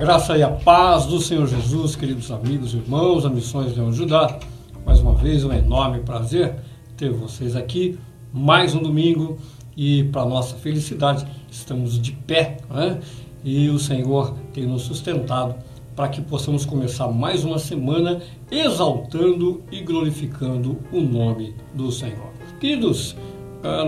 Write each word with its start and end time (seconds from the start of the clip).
Graça 0.00 0.34
e 0.34 0.42
a 0.42 0.48
paz 0.48 1.04
do 1.04 1.20
Senhor 1.20 1.46
Jesus, 1.46 1.94
queridos 1.94 2.30
amigos, 2.30 2.72
irmãos, 2.72 3.26
a 3.26 3.28
Missões 3.28 3.74
de 3.74 3.92
Judá. 3.92 4.38
Mais 4.86 4.98
uma 4.98 5.14
vez, 5.14 5.44
um 5.44 5.52
enorme 5.52 6.00
prazer 6.00 6.54
ter 6.96 7.10
vocês 7.10 7.54
aqui. 7.54 7.98
Mais 8.32 8.74
um 8.74 8.82
domingo 8.82 9.36
e, 9.76 10.04
para 10.04 10.24
nossa 10.24 10.56
felicidade, 10.56 11.26
estamos 11.50 12.00
de 12.00 12.12
pé 12.12 12.56
né? 12.70 12.98
e 13.44 13.68
o 13.68 13.78
Senhor 13.78 14.34
tem 14.54 14.64
nos 14.64 14.84
sustentado 14.84 15.54
para 15.94 16.08
que 16.08 16.22
possamos 16.22 16.64
começar 16.64 17.08
mais 17.08 17.44
uma 17.44 17.58
semana 17.58 18.22
exaltando 18.50 19.62
e 19.70 19.82
glorificando 19.82 20.78
o 20.90 21.02
nome 21.02 21.54
do 21.74 21.92
Senhor. 21.92 22.30
Queridos, 22.58 23.14
ah, 23.62 23.84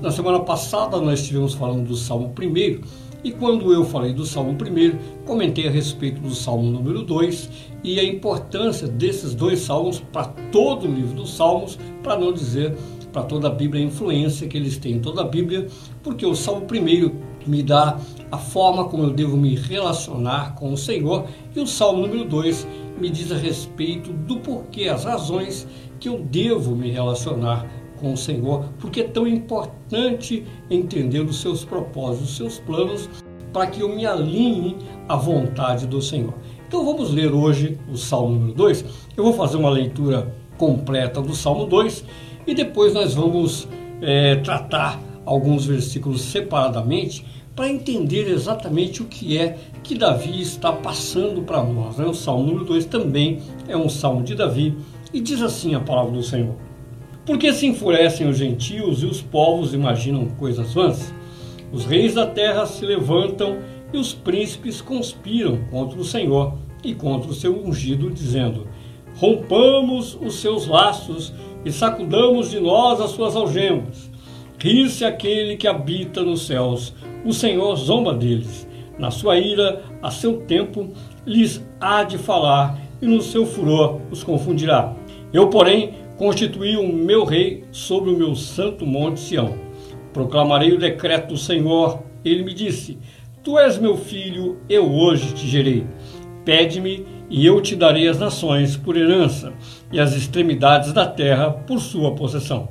na 0.00 0.10
semana 0.10 0.40
passada 0.40 0.98
nós 0.98 1.20
estivemos 1.20 1.52
falando 1.52 1.86
do 1.86 1.94
Salmo 1.94 2.32
1 2.40 3.11
e 3.24 3.30
quando 3.30 3.72
eu 3.72 3.84
falei 3.84 4.12
do 4.12 4.26
Salmo 4.26 4.52
1, 4.52 5.24
comentei 5.24 5.68
a 5.68 5.70
respeito 5.70 6.20
do 6.20 6.34
Salmo 6.34 6.70
número 6.70 7.02
2 7.02 7.48
e 7.84 8.00
a 8.00 8.04
importância 8.04 8.88
desses 8.88 9.34
dois 9.34 9.60
salmos 9.60 10.00
para 10.12 10.26
todo 10.50 10.86
o 10.86 10.92
livro 10.92 11.14
dos 11.14 11.34
Salmos, 11.34 11.78
para 12.02 12.18
não 12.18 12.32
dizer 12.32 12.76
para 13.12 13.22
toda 13.22 13.48
a 13.48 13.50
Bíblia 13.50 13.82
a 13.82 13.86
influência 13.86 14.48
que 14.48 14.56
eles 14.56 14.78
têm 14.78 14.94
em 14.94 14.98
toda 14.98 15.20
a 15.20 15.24
Bíblia, 15.24 15.66
porque 16.02 16.24
o 16.24 16.34
Salmo 16.34 16.66
1 16.66 17.48
me 17.48 17.62
dá 17.62 17.98
a 18.30 18.38
forma 18.38 18.86
como 18.86 19.04
eu 19.04 19.10
devo 19.10 19.36
me 19.36 19.54
relacionar 19.54 20.54
com 20.54 20.72
o 20.72 20.76
Senhor 20.76 21.26
e 21.54 21.60
o 21.60 21.66
Salmo 21.66 22.06
número 22.06 22.24
2 22.24 22.66
me 22.98 23.10
diz 23.10 23.30
a 23.30 23.36
respeito 23.36 24.12
do 24.12 24.38
porquê, 24.38 24.88
as 24.88 25.04
razões 25.04 25.66
que 26.00 26.08
eu 26.08 26.20
devo 26.20 26.74
me 26.74 26.90
relacionar 26.90 27.68
com 28.02 28.12
o 28.12 28.16
Senhor, 28.16 28.64
porque 28.80 29.02
é 29.02 29.04
tão 29.04 29.26
importante 29.28 30.44
entender 30.68 31.20
os 31.20 31.40
seus 31.40 31.64
propósitos, 31.64 32.30
os 32.30 32.36
seus 32.36 32.58
planos, 32.58 33.08
para 33.52 33.66
que 33.66 33.80
eu 33.80 33.88
me 33.88 34.06
alinhe 34.06 34.76
à 35.08 35.16
vontade 35.16 35.86
do 35.86 36.00
Senhor. 36.00 36.34
Então 36.66 36.84
vamos 36.84 37.12
ler 37.12 37.32
hoje 37.32 37.78
o 37.90 37.96
Salmo 37.96 38.34
número 38.34 38.54
2. 38.54 38.84
Eu 39.16 39.24
vou 39.24 39.32
fazer 39.34 39.56
uma 39.56 39.70
leitura 39.70 40.34
completa 40.56 41.20
do 41.20 41.34
Salmo 41.34 41.66
2 41.66 42.04
e 42.46 42.54
depois 42.54 42.94
nós 42.94 43.14
vamos 43.14 43.68
é, 44.00 44.36
tratar 44.36 45.00
alguns 45.24 45.66
versículos 45.66 46.22
separadamente 46.22 47.24
para 47.54 47.68
entender 47.68 48.28
exatamente 48.30 49.02
o 49.02 49.04
que 49.04 49.36
é 49.36 49.58
que 49.82 49.94
Davi 49.94 50.40
está 50.40 50.72
passando 50.72 51.42
para 51.42 51.62
nós. 51.62 51.98
Né? 51.98 52.06
O 52.06 52.14
Salmo 52.14 52.44
número 52.44 52.64
2 52.64 52.86
também 52.86 53.40
é 53.68 53.76
um 53.76 53.88
salmo 53.88 54.22
de 54.22 54.34
Davi 54.34 54.74
e 55.12 55.20
diz 55.20 55.42
assim 55.42 55.74
a 55.74 55.80
palavra 55.80 56.12
do 56.12 56.22
Senhor. 56.22 56.54
Porque 57.26 57.52
se 57.52 57.66
enfurecem 57.66 58.28
os 58.28 58.38
gentios 58.38 59.02
e 59.02 59.06
os 59.06 59.20
povos 59.20 59.74
imaginam 59.74 60.26
coisas 60.26 60.72
vãs? 60.72 61.12
Os 61.72 61.86
reis 61.86 62.14
da 62.14 62.26
terra 62.26 62.66
se 62.66 62.84
levantam 62.84 63.58
e 63.92 63.96
os 63.96 64.12
príncipes 64.12 64.80
conspiram 64.80 65.64
contra 65.70 65.98
o 65.98 66.04
Senhor 66.04 66.54
e 66.84 66.94
contra 66.94 67.30
o 67.30 67.34
seu 67.34 67.64
ungido, 67.66 68.10
dizendo: 68.10 68.68
Rompamos 69.16 70.18
os 70.20 70.34
seus 70.36 70.66
laços 70.66 71.32
e 71.64 71.72
sacudamos 71.72 72.50
de 72.50 72.60
nós 72.60 73.00
as 73.00 73.10
suas 73.10 73.34
algemas. 73.34 74.10
Ri-se 74.58 75.04
aquele 75.04 75.56
que 75.56 75.66
habita 75.66 76.22
nos 76.22 76.46
céus, 76.46 76.94
o 77.24 77.32
Senhor 77.32 77.74
zomba 77.76 78.14
deles. 78.14 78.68
Na 78.98 79.10
sua 79.10 79.38
ira, 79.38 79.82
a 80.02 80.10
seu 80.10 80.42
tempo, 80.42 80.90
lhes 81.26 81.64
há 81.80 82.04
de 82.04 82.18
falar, 82.18 82.78
e 83.00 83.06
no 83.06 83.20
seu 83.20 83.44
furor 83.44 84.00
os 84.10 84.22
confundirá. 84.22 84.94
Eu, 85.32 85.48
porém, 85.48 85.94
constituí 86.16 86.76
o 86.76 86.86
meu 86.86 87.24
rei 87.24 87.64
sobre 87.72 88.10
o 88.10 88.16
meu 88.16 88.36
santo 88.36 88.86
monte 88.86 89.18
Sião. 89.18 89.71
Proclamarei 90.12 90.72
o 90.72 90.78
decreto 90.78 91.28
do 91.28 91.36
Senhor. 91.36 92.02
Ele 92.24 92.42
me 92.42 92.54
disse: 92.54 92.98
Tu 93.42 93.58
és 93.58 93.78
meu 93.78 93.96
filho, 93.96 94.58
eu 94.68 94.90
hoje 94.90 95.32
te 95.34 95.46
gerei. 95.46 95.86
Pede-me 96.44 97.06
e 97.30 97.46
eu 97.46 97.60
te 97.60 97.76
darei 97.76 98.08
as 98.08 98.18
nações 98.18 98.76
por 98.76 98.96
herança 98.96 99.52
e 99.90 99.98
as 99.98 100.14
extremidades 100.14 100.92
da 100.92 101.06
terra 101.06 101.50
por 101.50 101.80
sua 101.80 102.14
possessão. 102.14 102.68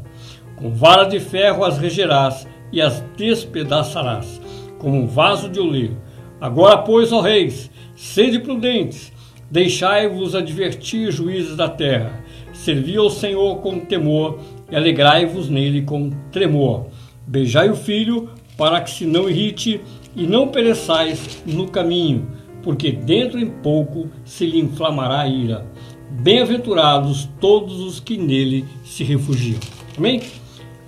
Com 0.56 0.69
vara 0.72 1.06
de 1.06 1.19
ferro 1.19 1.63
as 1.63 1.78
regerás 1.78 2.47
e 2.72 2.81
as 2.81 3.02
despedaçarás, 3.18 4.41
como 4.78 4.97
um 4.97 5.08
vaso 5.08 5.50
de 5.50 5.59
oleiro. 5.59 5.97
Agora, 6.40 6.78
pois, 6.79 7.12
ó 7.12 7.22
reis, 7.22 7.72
sede 7.96 8.40
prudentes, 8.40 9.12
deixai-vos 9.50 10.35
advertir 10.35 11.12
juízes 11.12 11.56
da 11.56 11.69
terra 11.69 12.22
Servi 12.62 12.96
ao 12.96 13.09
Senhor 13.09 13.58
com 13.58 13.79
temor 13.79 14.40
e 14.69 14.75
alegrai-vos 14.75 15.50
nele 15.50 15.81
com 15.81 16.12
tremor. 16.31 16.85
Beijai 17.26 17.70
o 17.70 17.76
filho, 17.76 18.30
para 18.58 18.82
que 18.82 18.92
se 18.92 19.06
não 19.06 19.30
irrite 19.30 19.82
e 20.16 20.28
não 20.28 20.48
pereçais 20.50 21.42
no 21.46 21.68
caminho, 21.68 22.28
porque 22.62 22.92
dentro 22.92 23.40
em 23.40 23.50
pouco 23.50 24.09
se 24.26 24.46
lhe 24.46 24.59
inflamará 24.59 25.22
a 25.22 25.28
ira. 25.28 25.66
Bem-aventurados 26.09 27.30
todos 27.40 27.80
os 27.80 28.00
que 28.00 28.18
nele 28.18 28.66
se 28.84 29.04
refugiam. 29.04 29.59
Amém? 29.98 30.22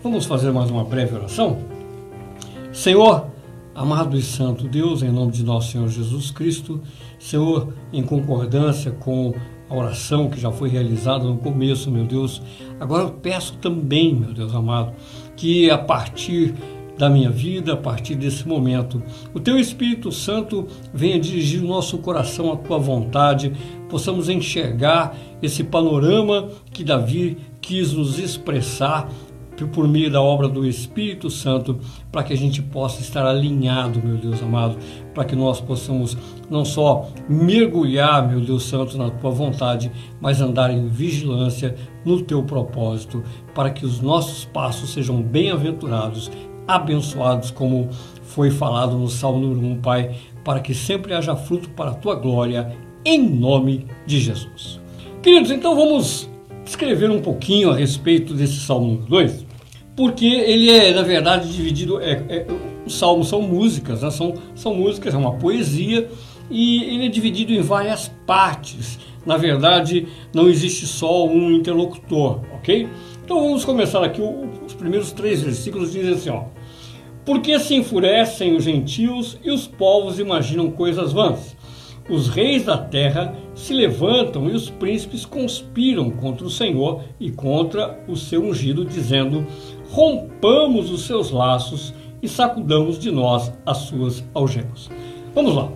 Vamos 0.03 0.25
fazer 0.25 0.51
mais 0.51 0.69
uma 0.69 0.83
breve 0.83 1.15
oração? 1.15 1.59
Senhor, 2.73 3.27
amado 3.73 4.17
e 4.17 4.21
santo 4.21 4.67
Deus, 4.67 5.01
em 5.01 5.09
nome 5.09 5.31
de 5.31 5.43
nosso 5.43 5.71
Senhor 5.71 5.87
Jesus 5.87 6.29
Cristo, 6.29 6.81
Senhor, 7.17 7.73
em 7.93 8.03
concordância 8.03 8.91
com 8.91 9.33
a 9.69 9.75
oração 9.75 10.29
que 10.29 10.39
já 10.39 10.51
foi 10.51 10.69
realizada 10.69 11.23
no 11.23 11.37
começo, 11.37 11.89
meu 11.89 12.03
Deus. 12.03 12.41
Agora 12.79 13.03
eu 13.03 13.11
peço 13.11 13.53
também, 13.57 14.13
meu 14.13 14.33
Deus 14.33 14.53
amado, 14.53 14.93
que 15.35 15.69
a 15.69 15.77
partir 15.77 16.53
da 16.97 17.09
minha 17.09 17.29
vida, 17.29 17.73
a 17.73 17.77
partir 17.77 18.15
desse 18.15 18.47
momento, 18.47 19.01
o 19.33 19.39
Teu 19.39 19.59
Espírito 19.59 20.11
Santo 20.11 20.67
venha 20.93 21.19
dirigir 21.19 21.63
o 21.63 21.67
nosso 21.67 21.97
coração 21.97 22.51
à 22.51 22.55
Tua 22.55 22.77
vontade, 22.77 23.51
possamos 23.89 24.29
enxergar 24.29 25.15
esse 25.41 25.63
panorama 25.63 26.49
que 26.71 26.83
Davi 26.83 27.37
quis 27.59 27.93
nos 27.93 28.19
expressar 28.19 29.09
por 29.67 29.87
meio 29.87 30.11
da 30.11 30.21
obra 30.21 30.47
do 30.47 30.65
Espírito 30.65 31.29
Santo, 31.29 31.79
para 32.11 32.23
que 32.23 32.33
a 32.33 32.37
gente 32.37 32.61
possa 32.61 33.01
estar 33.01 33.25
alinhado, 33.25 34.01
meu 34.03 34.17
Deus 34.17 34.41
amado, 34.41 34.77
para 35.13 35.25
que 35.25 35.35
nós 35.35 35.59
possamos 35.61 36.17
não 36.49 36.63
só 36.63 37.09
mergulhar, 37.27 38.27
meu 38.27 38.41
Deus 38.41 38.63
Santo, 38.63 38.97
na 38.97 39.09
tua 39.09 39.31
vontade, 39.31 39.91
mas 40.19 40.41
andar 40.41 40.71
em 40.71 40.87
vigilância 40.87 41.75
no 42.05 42.21
teu 42.21 42.43
propósito, 42.43 43.23
para 43.53 43.69
que 43.69 43.85
os 43.85 43.99
nossos 44.01 44.45
passos 44.45 44.91
sejam 44.91 45.21
bem-aventurados, 45.21 46.31
abençoados, 46.67 47.51
como 47.51 47.89
foi 48.23 48.49
falado 48.49 48.97
no 48.97 49.07
Salmo 49.07 49.39
número 49.39 49.67
1, 49.75 49.81
Pai, 49.81 50.15
para 50.43 50.59
que 50.59 50.73
sempre 50.73 51.13
haja 51.13 51.35
fruto 51.35 51.69
para 51.69 51.91
a 51.91 51.95
tua 51.95 52.15
glória, 52.15 52.75
em 53.05 53.29
nome 53.29 53.85
de 54.05 54.19
Jesus. 54.19 54.79
Queridos, 55.21 55.51
então 55.51 55.75
vamos 55.75 56.29
escrever 56.65 57.09
um 57.09 57.21
pouquinho 57.21 57.69
a 57.69 57.75
respeito 57.75 58.33
desse 58.33 58.59
Salmo 58.59 58.87
número 58.87 59.07
2 59.07 59.52
porque 59.95 60.25
ele 60.25 60.69
é, 60.69 60.93
na 60.93 61.01
verdade, 61.01 61.51
dividido. 61.51 62.01
É, 62.01 62.23
é, 62.29 62.47
os 62.85 62.95
salmos 62.95 63.29
são 63.29 63.41
músicas, 63.41 64.01
né? 64.01 64.11
são, 64.11 64.33
são 64.55 64.75
músicas, 64.75 65.13
é 65.13 65.17
uma 65.17 65.35
poesia, 65.35 66.09
e 66.49 66.83
ele 66.83 67.05
é 67.05 67.09
dividido 67.09 67.53
em 67.53 67.61
várias 67.61 68.11
partes. 68.25 68.99
Na 69.25 69.37
verdade, 69.37 70.07
não 70.33 70.49
existe 70.49 70.85
só 70.85 71.25
um 71.25 71.51
interlocutor, 71.51 72.41
ok? 72.53 72.89
Então 73.23 73.39
vamos 73.39 73.63
começar 73.63 74.03
aqui. 74.03 74.21
Os 74.65 74.73
primeiros 74.73 75.13
três 75.13 75.41
versículos 75.41 75.93
dizem 75.93 76.13
assim: 76.13 76.29
ó, 76.29 76.43
Porque 77.23 77.57
se 77.57 77.73
enfurecem 77.73 78.53
os 78.53 78.65
gentios 78.65 79.37
e 79.41 79.49
os 79.49 79.65
povos 79.65 80.19
imaginam 80.19 80.69
coisas 80.71 81.13
vãs? 81.13 81.55
Os 82.09 82.27
reis 82.27 82.65
da 82.65 82.77
terra 82.77 83.33
se 83.55 83.73
levantam 83.73 84.49
e 84.49 84.53
os 84.53 84.69
príncipes 84.69 85.25
conspiram 85.25 86.11
contra 86.11 86.45
o 86.45 86.49
Senhor 86.49 87.01
e 87.17 87.31
contra 87.31 87.97
o 88.09 88.17
seu 88.17 88.43
ungido, 88.43 88.83
dizendo: 88.83 89.47
rompamos 89.93 90.89
os 90.89 91.05
seus 91.05 91.29
laços 91.29 91.93
e 92.19 92.27
sacudamos 92.27 92.97
de 92.97 93.11
nós 93.11 93.53
as 93.63 93.77
suas 93.77 94.23
algemas. 94.33 94.89
Vamos 95.35 95.53
lá. 95.53 95.69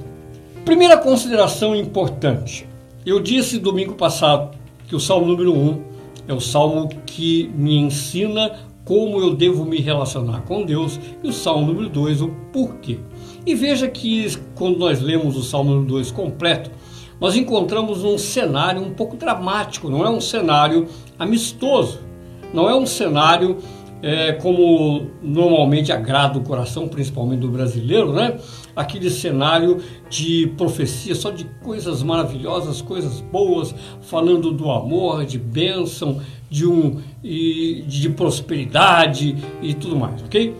Primeira 0.65 0.97
consideração 0.97 1.75
importante. 1.75 2.67
Eu 3.05 3.19
disse 3.19 3.59
domingo 3.59 3.93
passado 3.93 4.57
que 4.87 4.95
o 4.95 4.99
Salmo 4.99 5.27
número 5.27 5.53
1 5.53 5.83
é 6.29 6.33
o 6.33 6.39
salmo 6.39 6.89
que 7.05 7.51
me 7.55 7.77
ensina 7.77 8.57
como 8.83 9.19
eu 9.19 9.35
devo 9.35 9.63
me 9.63 9.79
relacionar 9.79 10.41
com 10.41 10.65
Deus 10.65 10.99
e 11.23 11.27
o 11.27 11.33
Salmo 11.33 11.67
número 11.67 11.87
2 11.87 12.21
o 12.23 12.29
porquê. 12.51 12.97
E 13.45 13.53
veja 13.53 13.87
que 13.87 14.35
quando 14.55 14.79
nós 14.79 14.99
lemos 14.99 15.37
o 15.37 15.43
Salmo 15.43 15.69
número 15.69 15.89
2 15.89 16.09
completo, 16.09 16.71
nós 17.21 17.35
encontramos 17.35 18.03
um 18.03 18.17
cenário 18.17 18.81
um 18.81 18.95
pouco 18.95 19.15
dramático, 19.15 19.89
não 19.89 20.03
é 20.03 20.09
um 20.09 20.19
cenário 20.19 20.87
amistoso, 21.19 21.99
não 22.51 22.67
é 22.67 22.75
um 22.75 22.85
cenário 22.85 23.57
é, 24.01 24.33
como 24.33 25.07
normalmente 25.21 25.91
agrada 25.91 26.37
o 26.37 26.43
coração, 26.43 26.87
principalmente 26.87 27.39
do 27.39 27.49
brasileiro, 27.49 28.13
né? 28.13 28.37
Aquele 28.75 29.09
cenário 29.09 29.77
de 30.09 30.47
profecia, 30.57 31.15
só 31.15 31.31
de 31.31 31.45
coisas 31.63 32.03
maravilhosas, 32.03 32.81
coisas 32.81 33.21
boas, 33.21 33.73
falando 34.01 34.51
do 34.51 34.69
amor, 34.69 35.25
de 35.25 35.37
bênção, 35.37 36.21
de 36.49 36.65
um 36.65 37.01
e 37.23 37.83
de 37.87 38.09
prosperidade 38.09 39.35
e 39.61 39.73
tudo 39.73 39.95
mais, 39.95 40.21
ok? 40.23 40.55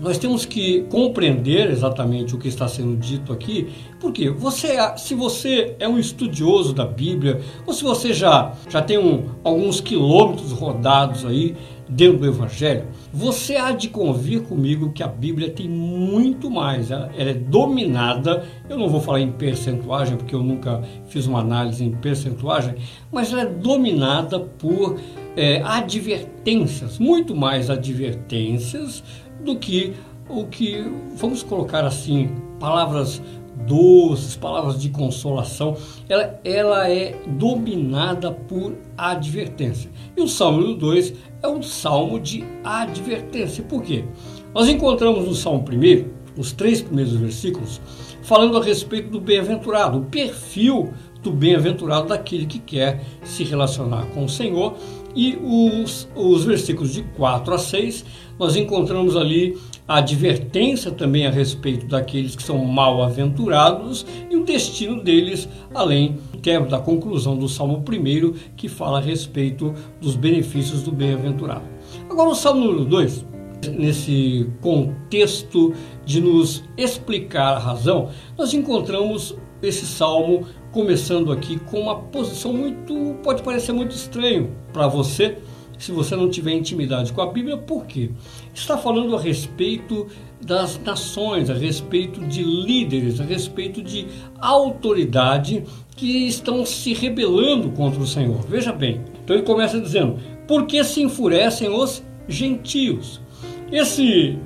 nós 0.00 0.18
temos 0.18 0.44
que 0.44 0.82
compreender 0.90 1.70
exatamente 1.70 2.34
o 2.34 2.38
que 2.38 2.48
está 2.48 2.68
sendo 2.68 2.96
dito 2.96 3.32
aqui, 3.32 3.68
porque 3.98 4.28
você, 4.28 4.76
se 4.98 5.14
você 5.14 5.74
é 5.78 5.88
um 5.88 5.98
estudioso 5.98 6.74
da 6.74 6.84
Bíblia, 6.84 7.40
ou 7.66 7.72
se 7.72 7.82
você 7.82 8.12
já, 8.12 8.52
já 8.68 8.82
tem 8.82 8.98
um, 8.98 9.24
alguns 9.42 9.80
quilômetros 9.80 10.52
rodados 10.52 11.24
aí 11.24 11.56
dentro 11.88 12.18
do 12.18 12.26
Evangelho, 12.26 12.84
você 13.12 13.56
há 13.56 13.72
de 13.72 13.88
convir 13.88 14.42
comigo 14.42 14.92
que 14.92 15.02
a 15.02 15.08
Bíblia 15.08 15.50
tem 15.50 15.68
muito 15.68 16.50
mais, 16.50 16.90
ela, 16.90 17.10
ela 17.16 17.30
é 17.30 17.34
dominada, 17.34 18.44
eu 18.68 18.76
não 18.76 18.88
vou 18.88 19.00
falar 19.00 19.20
em 19.20 19.30
percentuagem, 19.30 20.16
porque 20.16 20.34
eu 20.34 20.42
nunca 20.42 20.82
fiz 21.08 21.26
uma 21.26 21.40
análise 21.40 21.84
em 21.84 21.92
percentuagem, 21.92 22.74
mas 23.12 23.32
ela 23.32 23.42
é 23.42 23.46
dominada 23.46 24.40
por 24.40 24.98
é, 25.36 25.62
advertências, 25.62 26.98
muito 26.98 27.34
mais 27.34 27.70
advertências 27.70 29.02
do 29.44 29.56
que 29.56 29.94
o 30.28 30.44
que, 30.44 30.84
vamos 31.16 31.42
colocar 31.42 31.84
assim, 31.84 32.30
palavras 32.58 33.22
doces, 33.64 34.36
palavras 34.36 34.80
de 34.80 34.90
consolação, 34.90 35.76
ela, 36.08 36.38
ela 36.44 36.90
é 36.90 37.18
dominada 37.26 38.30
por 38.30 38.76
advertência. 38.96 39.90
E 40.16 40.20
o 40.20 40.28
Salmo 40.28 40.74
2 40.74 41.14
é 41.46 41.48
um 41.48 41.62
salmo 41.62 42.18
de 42.18 42.44
advertência. 42.64 43.62
Por 43.62 43.82
quê? 43.82 44.04
Nós 44.52 44.68
encontramos 44.68 45.26
no 45.26 45.34
Salmo 45.34 45.64
1, 45.70 46.40
os 46.40 46.52
três 46.52 46.82
primeiros 46.82 47.14
versículos, 47.14 47.80
falando 48.22 48.58
a 48.58 48.62
respeito 48.62 49.10
do 49.10 49.20
bem-aventurado, 49.20 49.98
o 49.98 50.04
perfil 50.04 50.92
do 51.22 51.30
bem-aventurado 51.30 52.08
daquele 52.08 52.46
que 52.46 52.58
quer 52.58 53.04
se 53.22 53.44
relacionar 53.44 54.06
com 54.06 54.24
o 54.24 54.28
Senhor. 54.28 54.74
E 55.14 55.38
os, 55.42 56.08
os 56.14 56.44
versículos 56.44 56.92
de 56.92 57.02
4 57.02 57.54
a 57.54 57.58
6, 57.58 58.04
nós 58.38 58.54
encontramos 58.56 59.16
ali 59.16 59.56
a 59.88 59.98
advertência 59.98 60.90
também 60.90 61.26
a 61.26 61.30
respeito 61.30 61.86
daqueles 61.86 62.34
que 62.34 62.42
são 62.42 62.64
mal-aventurados 62.64 64.04
e 64.30 64.36
o 64.36 64.44
destino 64.44 65.02
deles, 65.02 65.48
além 65.74 66.18
da 66.68 66.78
conclusão 66.78 67.36
do 67.36 67.48
Salmo 67.48 67.78
1, 67.88 68.54
que 68.56 68.68
fala 68.68 68.98
a 68.98 69.00
respeito 69.00 69.74
dos 70.00 70.14
benefícios 70.14 70.82
do 70.82 70.92
bem-aventurado. 70.92 71.64
Agora, 72.08 72.30
o 72.30 72.34
Salmo 72.36 72.64
número 72.64 72.84
2, 72.84 73.24
nesse 73.76 74.48
contexto 74.60 75.74
de 76.04 76.20
nos 76.20 76.62
explicar 76.76 77.54
a 77.54 77.58
razão, 77.58 78.10
nós 78.38 78.54
encontramos 78.54 79.36
esse 79.60 79.86
salmo 79.86 80.46
começando 80.70 81.32
aqui 81.32 81.58
com 81.58 81.80
uma 81.80 81.96
posição 81.96 82.52
muito, 82.52 83.16
pode 83.22 83.42
parecer 83.42 83.72
muito 83.72 83.96
estranho 83.96 84.52
para 84.72 84.86
você, 84.86 85.38
se 85.78 85.92
você 85.92 86.16
não 86.16 86.28
tiver 86.28 86.52
intimidade 86.52 87.12
com 87.12 87.20
a 87.20 87.32
Bíblia, 87.32 87.56
por 87.56 87.86
quê? 87.86 88.10
Está 88.54 88.78
falando 88.78 89.14
a 89.16 89.20
respeito 89.20 90.06
das 90.44 90.78
nações, 90.82 91.50
a 91.50 91.54
respeito 91.54 92.20
de 92.26 92.42
líderes, 92.42 93.20
a 93.20 93.24
respeito 93.24 93.82
de 93.82 94.06
autoridade 94.38 95.64
que 95.96 96.26
estão 96.26 96.64
se 96.64 96.92
rebelando 96.92 97.70
contra 97.70 98.00
o 98.00 98.06
Senhor. 98.06 98.40
Veja 98.48 98.72
bem, 98.72 99.00
então 99.22 99.36
ele 99.36 99.44
começa 99.44 99.80
dizendo: 99.80 100.18
Por 100.46 100.66
que 100.66 100.82
se 100.84 101.02
enfurecem 101.02 101.68
os 101.68 102.02
gentios? 102.28 103.20
Esse 103.70 104.38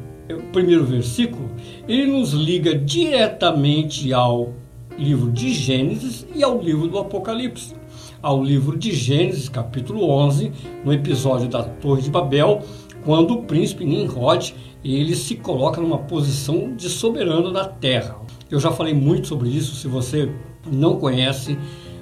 primeiro 0.52 0.84
versículo, 0.84 1.50
ele 1.88 2.06
nos 2.06 2.32
liga 2.32 2.74
diretamente 2.74 4.12
ao 4.12 4.54
livro 4.98 5.30
de 5.30 5.52
Gênesis 5.52 6.26
e 6.34 6.42
ao 6.42 6.60
livro 6.60 6.86
do 6.86 6.98
Apocalipse. 6.98 7.79
Ao 8.22 8.44
livro 8.44 8.76
de 8.76 8.92
Gênesis, 8.92 9.48
capítulo 9.48 10.06
11, 10.10 10.52
no 10.84 10.92
episódio 10.92 11.48
da 11.48 11.62
Torre 11.62 12.02
de 12.02 12.10
Babel, 12.10 12.60
quando 13.02 13.32
o 13.32 13.42
príncipe 13.44 13.82
Nimrod 13.82 14.54
ele 14.84 15.16
se 15.16 15.36
coloca 15.36 15.80
numa 15.80 15.96
posição 15.96 16.74
de 16.76 16.90
soberano 16.90 17.50
da 17.50 17.64
terra. 17.64 18.20
Eu 18.50 18.60
já 18.60 18.70
falei 18.70 18.92
muito 18.92 19.26
sobre 19.26 19.48
isso, 19.48 19.74
se 19.74 19.88
você 19.88 20.30
não 20.70 20.98
conhece, 20.98 21.56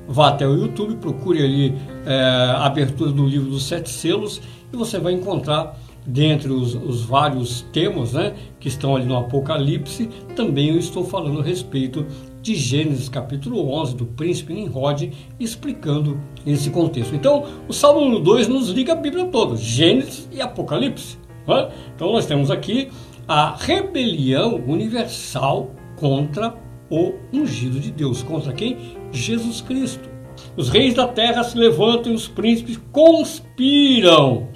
vá 0.09 0.31
até 0.31 0.45
o 0.45 0.57
YouTube, 0.57 0.97
procure 0.97 1.41
ali 1.41 1.75
é, 2.05 2.15
a 2.21 2.67
abertura 2.67 3.13
do 3.13 3.25
livro 3.25 3.51
dos 3.51 3.63
sete 3.63 3.89
selos 3.89 4.43
e 4.73 4.77
você 4.77 4.99
vai 4.99 5.13
encontrar 5.13 5.79
dentre 6.05 6.51
os, 6.51 6.75
os, 6.75 7.05
vários 7.05 7.63
temas 7.73 8.15
né, 8.15 8.35
que 8.59 8.67
estão 8.67 8.97
ali 8.97 9.05
no 9.05 9.17
Apocalipse, 9.17 10.09
também 10.35 10.71
eu 10.71 10.79
estou 10.79 11.05
falando 11.05 11.41
a 11.41 11.45
respeito 11.45 12.05
de 12.49 12.55
Gênesis 12.55 13.11
capítulo 13.11 13.71
11, 13.71 13.95
do 13.95 14.07
príncipe 14.07 14.55
Nimrod, 14.55 15.13
explicando 15.39 16.19
esse 16.47 16.71
contexto. 16.71 17.15
Então, 17.15 17.45
o 17.69 17.75
Salmo 17.75 18.19
2 18.19 18.49
nos 18.49 18.71
liga 18.71 18.95
a 18.95 18.97
Bíblia 18.97 19.27
toda, 19.27 19.55
Gênesis 19.55 20.27
e 20.33 20.41
Apocalipse. 20.41 21.19
Né? 21.47 21.69
Então, 21.95 22.11
nós 22.11 22.25
temos 22.25 22.51
aqui 22.51 22.89
a 23.27 23.55
rebelião 23.55 24.63
universal 24.67 25.71
contra 25.97 26.55
o 26.89 27.13
ungido 27.35 27.79
de 27.79 27.91
Deus. 27.91 28.23
Contra 28.23 28.51
quem? 28.55 28.79
Jesus 29.13 29.61
Cristo. 29.61 30.09
Os 30.57 30.71
reis 30.71 30.95
da 30.95 31.07
terra 31.07 31.45
se 31.45 31.59
levantam 31.59 32.13
e 32.13 32.15
os 32.15 32.29
príncipes 32.29 32.81
conspiram 32.91 34.49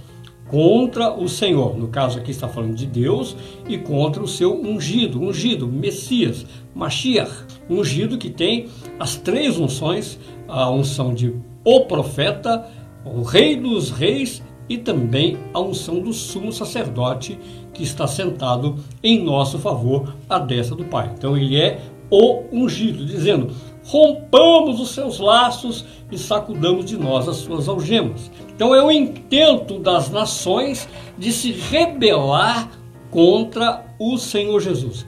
contra 0.52 1.10
o 1.10 1.30
Senhor. 1.30 1.78
No 1.78 1.88
caso 1.88 2.18
aqui 2.18 2.30
está 2.30 2.46
falando 2.46 2.74
de 2.74 2.84
Deus 2.84 3.34
e 3.66 3.78
contra 3.78 4.22
o 4.22 4.28
seu 4.28 4.54
ungido, 4.54 5.18
ungido, 5.18 5.66
Messias, 5.66 6.44
Mashiach, 6.74 7.32
ungido 7.70 8.18
que 8.18 8.28
tem 8.28 8.68
as 9.00 9.16
três 9.16 9.58
unções, 9.58 10.20
a 10.46 10.70
unção 10.70 11.14
de 11.14 11.34
o 11.64 11.86
profeta, 11.86 12.66
o 13.02 13.22
rei 13.22 13.56
dos 13.56 13.90
reis 13.90 14.42
e 14.68 14.76
também 14.76 15.38
a 15.54 15.60
unção 15.60 16.00
do 16.00 16.12
sumo 16.12 16.52
sacerdote 16.52 17.38
que 17.72 17.82
está 17.82 18.06
sentado 18.06 18.76
em 19.02 19.24
nosso 19.24 19.58
favor 19.58 20.14
à 20.28 20.38
destra 20.38 20.76
do 20.76 20.84
Pai. 20.84 21.12
Então 21.16 21.34
ele 21.34 21.56
é 21.56 21.80
o 22.10 22.42
ungido, 22.52 23.06
dizendo: 23.06 23.50
rompamos 23.84 24.80
os 24.80 24.90
seus 24.90 25.18
laços 25.18 25.86
e 26.12 26.18
sacudamos 26.18 26.84
de 26.84 26.96
nós 26.96 27.26
as 27.28 27.36
suas 27.36 27.68
algemas. 27.68 28.30
Então 28.54 28.74
é 28.74 28.84
o 28.84 28.90
intento 28.90 29.78
das 29.78 30.10
nações 30.10 30.88
de 31.18 31.32
se 31.32 31.52
rebelar 31.52 32.70
contra 33.10 33.84
o 33.98 34.18
Senhor 34.18 34.60
Jesus. 34.60 35.06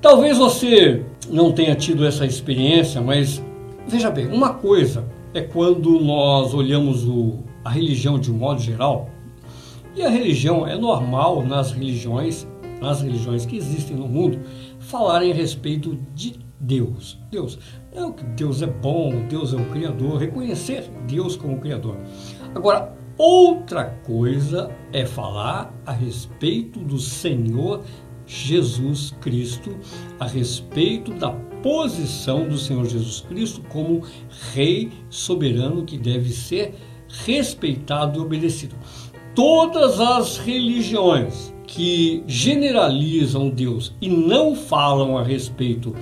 Talvez 0.00 0.38
você 0.38 1.04
não 1.28 1.52
tenha 1.52 1.74
tido 1.74 2.06
essa 2.06 2.24
experiência, 2.24 3.00
mas 3.00 3.42
veja 3.86 4.10
bem, 4.10 4.26
uma 4.28 4.54
coisa 4.54 5.04
é 5.32 5.40
quando 5.40 5.98
nós 6.00 6.54
olhamos 6.54 7.04
o, 7.04 7.38
a 7.64 7.70
religião 7.70 8.18
de 8.18 8.30
um 8.30 8.34
modo 8.34 8.60
geral, 8.60 9.08
e 9.96 10.02
a 10.02 10.08
religião 10.08 10.66
é 10.66 10.76
normal 10.76 11.44
nas 11.44 11.72
religiões, 11.72 12.46
nas 12.80 13.00
religiões 13.00 13.46
que 13.46 13.56
existem 13.56 13.96
no 13.96 14.08
mundo, 14.08 14.40
falarem 14.78 15.32
a 15.32 15.34
respeito 15.34 15.98
de 16.14 16.43
Deus. 16.64 17.18
Deus, 17.30 17.58
é 17.92 18.00
Deus 18.36 18.62
é 18.62 18.66
bom, 18.66 19.26
Deus 19.28 19.52
é 19.52 19.56
o 19.56 19.70
Criador, 19.70 20.18
reconhecer 20.18 20.90
Deus 21.06 21.36
como 21.36 21.60
Criador. 21.60 21.96
Agora, 22.54 22.96
outra 23.18 23.84
coisa 24.04 24.70
é 24.92 25.04
falar 25.04 25.72
a 25.86 25.92
respeito 25.92 26.80
do 26.80 26.98
Senhor 26.98 27.82
Jesus 28.26 29.14
Cristo, 29.20 29.76
a 30.18 30.26
respeito 30.26 31.12
da 31.12 31.30
posição 31.62 32.48
do 32.48 32.58
Senhor 32.58 32.86
Jesus 32.86 33.20
Cristo 33.20 33.62
como 33.68 34.02
Rei 34.52 34.90
soberano 35.10 35.84
que 35.84 35.98
deve 35.98 36.30
ser 36.30 36.74
respeitado 37.24 38.18
e 38.18 38.22
obedecido. 38.22 38.74
Todas 39.34 40.00
as 40.00 40.38
religiões 40.38 41.52
que 41.66 42.22
generalizam 42.26 43.50
Deus 43.50 43.92
e 44.00 44.08
não 44.08 44.54
falam 44.54 45.18
a 45.18 45.22
respeito 45.22 45.94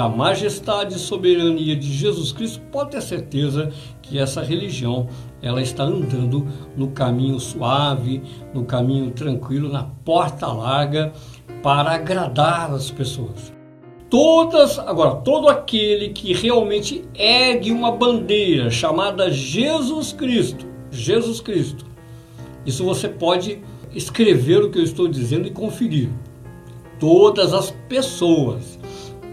da 0.00 0.08
majestade 0.08 0.94
e 0.94 0.98
soberania 0.98 1.76
de 1.76 1.92
Jesus 1.92 2.32
Cristo, 2.32 2.62
pode 2.72 2.92
ter 2.92 3.02
certeza 3.02 3.70
que 4.00 4.18
essa 4.18 4.42
religião 4.42 5.08
ela 5.42 5.60
está 5.60 5.82
andando 5.82 6.48
no 6.74 6.88
caminho 6.88 7.38
suave, 7.38 8.22
no 8.54 8.64
caminho 8.64 9.10
tranquilo, 9.10 9.70
na 9.70 9.84
porta 10.02 10.46
larga 10.46 11.12
para 11.62 11.90
agradar 11.90 12.72
as 12.72 12.90
pessoas. 12.90 13.52
Todas, 14.08 14.78
agora, 14.78 15.16
todo 15.16 15.50
aquele 15.50 16.08
que 16.08 16.32
realmente 16.32 17.04
ergue 17.14 17.70
uma 17.70 17.92
bandeira 17.92 18.70
chamada 18.70 19.30
Jesus 19.30 20.14
Cristo, 20.14 20.64
Jesus 20.90 21.42
Cristo. 21.42 21.84
Isso 22.64 22.82
você 22.86 23.06
pode 23.06 23.62
escrever 23.94 24.62
o 24.62 24.70
que 24.70 24.78
eu 24.78 24.82
estou 24.82 25.06
dizendo 25.06 25.46
e 25.46 25.50
conferir. 25.50 26.08
Todas 26.98 27.52
as 27.52 27.70
pessoas 27.86 28.79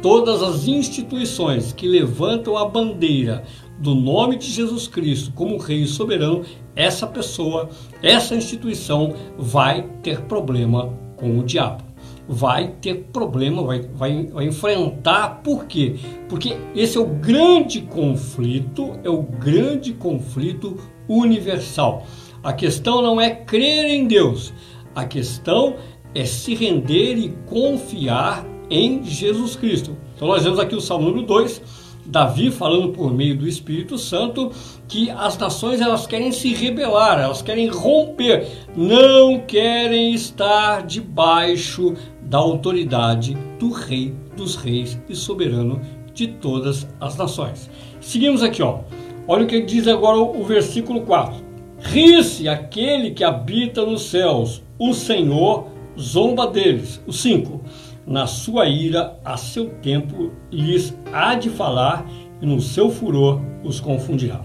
todas 0.01 0.44
as 0.44 0.68
instituições 0.68 1.74
que 1.74 1.88
levantam 1.88 2.58
a 2.58 2.68
bandeira 2.68 3.44
do 3.80 3.94
nome 3.94 4.38
de 4.38 4.50
Jesus 4.50 4.88
Cristo 4.88 5.32
como 5.34 5.58
Rei 5.58 5.86
soberano, 5.86 6.44
essa 6.75 7.06
pessoa, 7.08 7.70
essa 8.01 8.36
instituição 8.36 9.13
vai 9.38 9.88
ter 10.01 10.22
problema 10.22 10.94
com 11.16 11.39
o 11.39 11.44
diabo. 11.44 11.84
Vai 12.30 12.74
ter 12.82 13.06
problema, 13.13 13.63
vai, 13.63 13.82
vai, 13.82 14.25
vai 14.25 14.46
enfrentar. 14.46 15.42
Por 15.44 15.66
quê? 15.66 15.96
Porque 16.27 16.58
esse 16.75 16.98
é 16.98 17.01
o 17.01 17.06
grande 17.06 17.82
conflito, 17.82 19.00
é 19.04 19.10
o 19.10 19.22
grande 19.22 19.94
conflito 19.94 20.77
universal. 21.08 22.06
A 22.44 22.51
questão 22.51 23.01
não 23.01 23.20
é 23.20 23.30
crer 23.30 23.86
em 23.86 24.08
Deus, 24.08 24.54
a 24.94 25.06
questão 25.06 25.75
é 26.13 26.25
se 26.25 26.54
render 26.54 27.16
e 27.16 27.30
confiar 27.46 28.46
em 28.69 29.03
Jesus 29.03 29.55
Cristo. 29.55 29.95
Então 30.15 30.27
nós 30.27 30.43
vemos 30.43 30.59
aqui 30.59 30.75
o 30.75 30.81
Salmo 30.81 31.07
número 31.07 31.25
2, 31.25 31.62
Davi 32.05 32.51
falando 32.51 32.89
por 32.89 33.13
meio 33.13 33.38
do 33.38 33.47
Espírito 33.47 33.97
Santo 33.97 34.51
que 34.88 35.09
as 35.09 35.38
nações 35.38 35.81
elas 35.81 36.07
querem 36.07 36.31
se 36.31 36.53
rebelar, 36.53 37.19
elas 37.19 37.41
querem 37.41 37.67
romper, 37.67 38.47
não 38.75 39.41
querem 39.41 40.13
estar 40.13 40.86
debaixo 40.86 41.93
da 42.21 42.38
autoridade 42.38 43.38
do 43.59 43.71
rei 43.71 44.15
dos 44.38 44.55
reis 44.55 44.97
e 45.09 45.15
soberano 45.15 45.81
de 46.13 46.27
todas 46.27 46.88
as 47.00 47.17
nações. 47.17 47.69
Seguimos 48.00 48.41
aqui, 48.41 48.63
ó. 48.63 48.79
Olha 49.27 49.43
o 49.43 49.47
que 49.47 49.62
diz 49.62 49.88
agora 49.88 50.17
o 50.17 50.43
versículo 50.45 51.01
4. 51.01 51.45
Ri-se 51.79 52.47
aquele 52.47 53.12
que 53.12 53.24
habita 53.24 53.86
nos 53.86 54.03
céus, 54.03 54.63
o 54.79 54.93
Senhor 54.93 55.67
zomba 56.00 56.47
deles. 56.47 57.01
O 57.05 57.12
5 57.12 57.62
na 58.07 58.25
sua 58.25 58.67
ira, 58.69 59.19
a 59.23 59.35
seu 59.35 59.69
tempo 59.81 60.31
lhes 60.49 60.97
há 61.11 61.35
de 61.35 61.49
falar, 61.49 62.07
e 62.41 62.45
no 62.45 62.61
seu 62.61 62.89
furor 62.89 63.41
os 63.63 63.81
confundirá. 63.81 64.41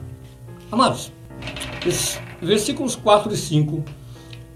Amados, 0.70 1.12
versículos 2.40 2.96
4 2.96 3.32
e 3.32 3.36
5, 3.36 3.84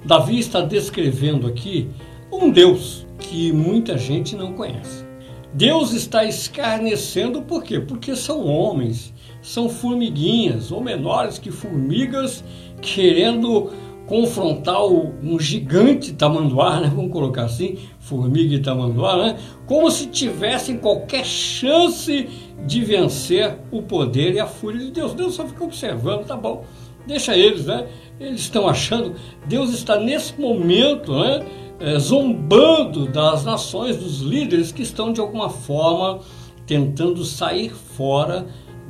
Davi 0.04 0.40
está 0.40 0.60
descrevendo 0.60 1.46
aqui 1.46 1.88
um 2.32 2.50
Deus 2.50 3.06
que 3.18 3.52
muita 3.52 3.96
gente 3.96 4.34
não 4.34 4.54
conhece. 4.54 5.06
Deus 5.54 5.92
está 5.92 6.24
escarnecendo 6.24 7.42
por 7.42 7.62
quê? 7.62 7.78
Porque 7.78 8.16
são 8.16 8.44
homens, 8.44 9.14
são 9.40 9.68
formiguinhas, 9.68 10.72
ou 10.72 10.82
menores 10.82 11.38
que 11.38 11.50
formigas, 11.50 12.42
querendo 12.82 13.70
confrontar 14.06 14.84
um 14.86 15.38
gigante 15.38 16.12
tamanduá, 16.12 16.80
né? 16.80 16.92
vamos 16.94 17.10
colocar 17.10 17.44
assim, 17.44 17.76
formiga 17.98 18.54
e 18.54 18.60
tamanduá, 18.60 19.16
né? 19.16 19.38
como 19.66 19.90
se 19.90 20.06
tivessem 20.06 20.78
qualquer 20.78 21.24
chance 21.24 22.28
de 22.64 22.84
vencer 22.84 23.58
o 23.70 23.82
poder 23.82 24.34
e 24.34 24.40
a 24.40 24.46
fúria 24.46 24.80
de 24.80 24.90
Deus. 24.92 25.12
Deus 25.12 25.34
só 25.34 25.44
fica 25.44 25.64
observando, 25.64 26.24
tá 26.24 26.36
bom, 26.36 26.64
deixa 27.06 27.36
eles, 27.36 27.66
né? 27.66 27.86
Eles 28.18 28.40
estão 28.40 28.66
achando, 28.66 29.14
Deus 29.46 29.70
está 29.70 29.98
nesse 29.98 30.40
momento, 30.40 31.12
né? 31.12 31.44
É, 31.78 31.98
zombando 31.98 33.06
das 33.06 33.44
nações, 33.44 33.98
dos 33.98 34.20
líderes 34.20 34.72
que 34.72 34.80
estão 34.80 35.12
de 35.12 35.20
alguma 35.20 35.50
forma 35.50 36.20
tentando 36.66 37.22
sair 37.22 37.70
fora 37.70 38.46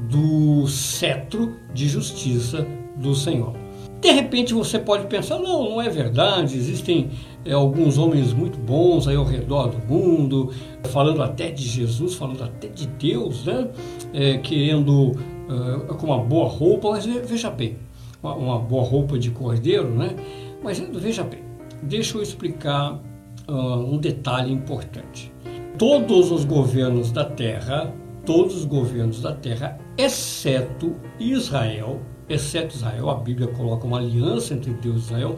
do 0.08 0.68
cetro 0.68 1.56
de 1.74 1.88
justiça 1.88 2.64
do 2.96 3.12
Senhor. 3.12 3.65
De 4.00 4.10
repente 4.10 4.52
você 4.52 4.78
pode 4.78 5.06
pensar, 5.06 5.38
não, 5.38 5.70
não 5.70 5.82
é 5.82 5.88
verdade, 5.88 6.56
existem 6.56 7.10
é, 7.44 7.52
alguns 7.52 7.96
homens 7.96 8.32
muito 8.32 8.58
bons 8.58 9.08
aí 9.08 9.16
ao 9.16 9.24
redor 9.24 9.68
do 9.68 9.78
mundo, 9.86 10.52
falando 10.84 11.22
até 11.22 11.50
de 11.50 11.62
Jesus, 11.62 12.14
falando 12.14 12.44
até 12.44 12.68
de 12.68 12.86
Deus, 12.86 13.44
né? 13.44 13.68
É, 14.12 14.38
querendo 14.38 15.12
é, 15.48 15.94
com 15.94 16.06
uma 16.06 16.18
boa 16.18 16.48
roupa, 16.48 16.90
mas 16.90 17.06
veja 17.06 17.50
bem, 17.50 17.76
uma, 18.22 18.34
uma, 18.34 18.58
boa 18.58 18.84
roupa 18.84 19.18
de 19.18 19.30
cordeiro, 19.30 19.88
né? 19.88 20.14
Mas 20.62 20.78
veja 20.78 21.22
bem, 21.22 21.40
deixa 21.82 22.18
eu 22.18 22.22
explicar 22.22 23.00
uh, 23.48 23.52
um 23.52 23.98
detalhe 23.98 24.52
importante. 24.52 25.32
Todos 25.78 26.32
os 26.32 26.44
governos 26.44 27.12
da 27.12 27.24
terra, 27.24 27.94
todos 28.24 28.56
os 28.56 28.64
governos 28.64 29.20
da 29.20 29.32
terra, 29.32 29.78
exceto 29.96 30.96
Israel, 31.20 32.00
exceto 32.28 32.74
Israel, 32.74 33.10
a 33.10 33.14
Bíblia 33.14 33.48
coloca 33.48 33.86
uma 33.86 33.98
aliança 33.98 34.54
entre 34.54 34.72
Deus 34.72 34.96
e 34.96 34.98
Israel, 35.06 35.36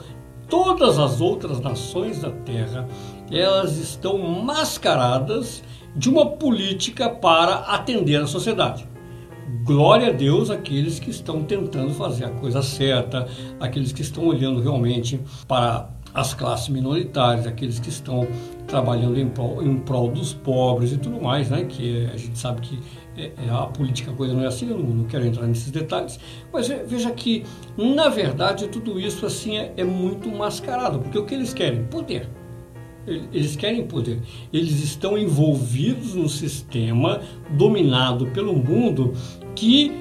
todas 0.49 0.99
as 0.99 1.21
outras 1.21 1.61
nações 1.61 2.21
da 2.21 2.30
terra, 2.30 2.88
elas 3.30 3.76
estão 3.76 4.18
mascaradas 4.18 5.62
de 5.95 6.09
uma 6.09 6.26
política 6.26 7.09
para 7.09 7.57
atender 7.57 8.21
a 8.21 8.26
sociedade. 8.26 8.87
Glória 9.64 10.09
a 10.09 10.12
Deus 10.12 10.50
aqueles 10.50 10.99
que 10.99 11.11
estão 11.11 11.42
tentando 11.42 11.92
fazer 11.92 12.25
a 12.25 12.30
coisa 12.30 12.62
certa, 12.62 13.26
aqueles 13.61 13.92
que 13.92 14.02
estão 14.02 14.26
olhando 14.26 14.61
realmente 14.61 15.21
para 15.47 15.90
as 16.14 16.33
classes 16.35 16.68
minoritárias, 16.68 17.47
aqueles 17.47 17.78
que 17.78 17.88
estão 17.88 18.26
trabalhando 18.66 19.18
em 19.18 19.28
prol, 19.28 19.62
em 19.62 19.76
prol 19.78 20.09
dos 20.09 20.33
pobres 20.33 20.92
e 20.92 20.99
tudo 20.99 21.21
mais, 21.21 21.50
né? 21.50 21.64
Que 21.64 22.07
a 22.12 22.16
gente 22.16 22.38
sabe 22.38 22.61
que 22.61 22.78
é, 23.19 23.33
é, 23.47 23.51
a 23.51 23.67
política 23.67 24.13
a 24.13 24.15
coisa 24.15 24.33
não 24.33 24.45
é 24.45 24.47
assim, 24.47 24.71
eu 24.71 24.79
não, 24.79 24.89
não, 24.89 25.05
quero 25.05 25.27
entrar 25.27 25.47
nesses 25.47 25.71
detalhes, 25.73 26.21
mas 26.53 26.69
veja 26.69 27.11
que, 27.11 27.45
na 27.77 28.09
verdade, 28.09 28.69
tudo 28.69 29.01
isso 29.01 29.27
assim 29.27 29.57
é, 29.59 29.73
é 29.77 29.85
muito 29.85 30.31
mascarado, 30.31 31.01
porque 31.01 31.19
o 31.19 31.27
que 31.27 31.35
eles 31.35 31.53
querem? 31.53 31.85
Poder. 31.85 32.29
Eles 33.33 33.57
querem 33.57 33.87
poder. 33.87 34.21
Eles 34.53 34.83
estão 34.85 35.17
envolvidos 35.17 36.15
num 36.15 36.29
sistema 36.29 37.21
dominado 37.51 38.27
pelo 38.29 38.55
mundo 38.55 39.15
que, 39.55 39.93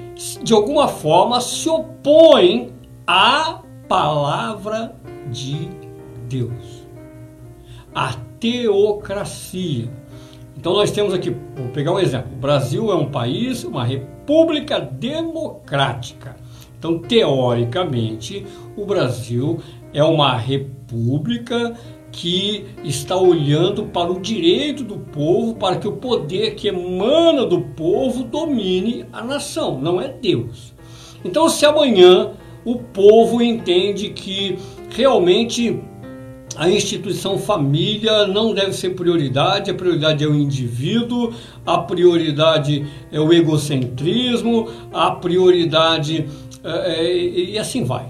de 0.42 0.52
alguma 0.52 0.88
forma, 0.88 1.40
se 1.40 1.68
opõe 1.68 2.70
à 3.06 3.62
palavra 3.88 4.94
de 5.32 5.68
Deus. 6.28 6.86
A 7.94 8.12
teocracia. 8.38 9.90
Então 10.58 10.72
nós 10.72 10.90
temos 10.90 11.14
aqui, 11.14 11.30
vou 11.54 11.68
pegar 11.68 11.92
um 11.92 12.00
exemplo. 12.00 12.32
O 12.32 12.40
Brasil 12.40 12.90
é 12.90 12.94
um 12.96 13.06
país, 13.06 13.62
uma 13.62 13.84
república 13.84 14.80
democrática. 14.80 16.34
Então, 16.76 16.98
teoricamente, 16.98 18.44
o 18.76 18.84
Brasil 18.84 19.60
é 19.94 20.02
uma 20.02 20.36
república 20.36 21.74
que 22.10 22.66
está 22.82 23.16
olhando 23.16 23.84
para 23.84 24.10
o 24.10 24.20
direito 24.20 24.82
do 24.82 24.98
povo, 24.98 25.54
para 25.54 25.76
que 25.76 25.86
o 25.86 25.92
poder 25.92 26.56
que 26.56 26.66
emana 26.66 27.46
do 27.46 27.60
povo 27.60 28.24
domine 28.24 29.06
a 29.12 29.22
nação, 29.22 29.80
não 29.80 30.00
é 30.00 30.08
Deus. 30.08 30.74
Então, 31.24 31.48
se 31.48 31.64
amanhã 31.66 32.32
o 32.64 32.76
povo 32.76 33.40
entende 33.40 34.10
que 34.10 34.58
realmente 34.90 35.80
a 36.58 36.68
instituição 36.68 37.38
família 37.38 38.26
não 38.26 38.52
deve 38.52 38.72
ser 38.72 38.90
prioridade, 38.90 39.70
a 39.70 39.74
prioridade 39.74 40.24
é 40.24 40.26
o 40.26 40.34
indivíduo, 40.34 41.32
a 41.64 41.78
prioridade 41.78 42.84
é 43.12 43.20
o 43.20 43.32
egocentrismo, 43.32 44.68
a 44.92 45.12
prioridade 45.12 46.26
é, 46.64 46.94
é, 46.94 47.16
e 47.52 47.58
assim 47.58 47.84
vai. 47.84 48.08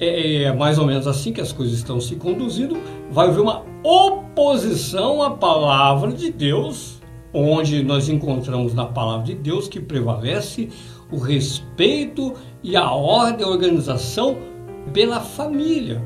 É, 0.00 0.42
é, 0.42 0.52
mais 0.52 0.76
ou 0.76 0.86
menos 0.86 1.06
assim 1.06 1.32
que 1.32 1.40
as 1.40 1.52
coisas 1.52 1.78
estão 1.78 2.00
se 2.00 2.16
conduzindo. 2.16 2.76
Vai 3.12 3.28
haver 3.28 3.40
uma 3.40 3.62
oposição 3.84 5.22
à 5.22 5.30
palavra 5.30 6.10
de 6.10 6.32
Deus, 6.32 7.00
onde 7.32 7.84
nós 7.84 8.08
encontramos 8.08 8.74
na 8.74 8.86
palavra 8.86 9.26
de 9.26 9.34
Deus 9.34 9.68
que 9.68 9.78
prevalece 9.78 10.68
o 11.12 11.18
respeito 11.18 12.34
e 12.60 12.74
a 12.74 12.90
ordem, 12.90 13.46
a 13.46 13.48
organização 13.48 14.36
pela 14.92 15.20
família 15.20 16.02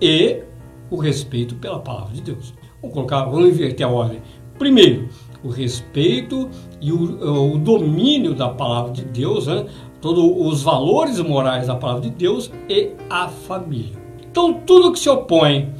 e 0.00 0.44
o 0.90 0.96
respeito 0.96 1.54
pela 1.56 1.78
palavra 1.78 2.14
de 2.14 2.22
Deus. 2.22 2.54
Vamos 2.80 2.94
colocar, 2.94 3.24
vamos 3.24 3.48
inverter 3.48 3.86
a 3.86 3.90
ordem. 3.90 4.20
Primeiro, 4.58 5.08
o 5.42 5.48
respeito 5.48 6.48
e 6.80 6.92
o, 6.92 7.54
o 7.54 7.58
domínio 7.58 8.34
da 8.34 8.48
palavra 8.48 8.92
de 8.92 9.04
Deus, 9.04 9.46
né? 9.46 9.66
todos 10.00 10.22
os 10.22 10.62
valores 10.62 11.18
morais 11.20 11.66
da 11.66 11.74
palavra 11.74 12.02
de 12.02 12.10
Deus 12.10 12.52
e 12.68 12.92
a 13.08 13.28
família. 13.28 13.98
Então, 14.30 14.52
tudo 14.52 14.92
que 14.92 14.98
se 14.98 15.08
opõe 15.08 15.72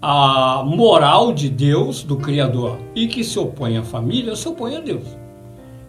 à 0.00 0.62
moral 0.64 1.32
de 1.32 1.48
Deus, 1.48 2.02
do 2.02 2.16
Criador, 2.16 2.78
e 2.94 3.06
que 3.08 3.22
se 3.22 3.38
opõe 3.38 3.76
à 3.76 3.82
família, 3.82 4.34
se 4.36 4.48
opõe 4.48 4.76
a 4.76 4.80
Deus. 4.80 5.04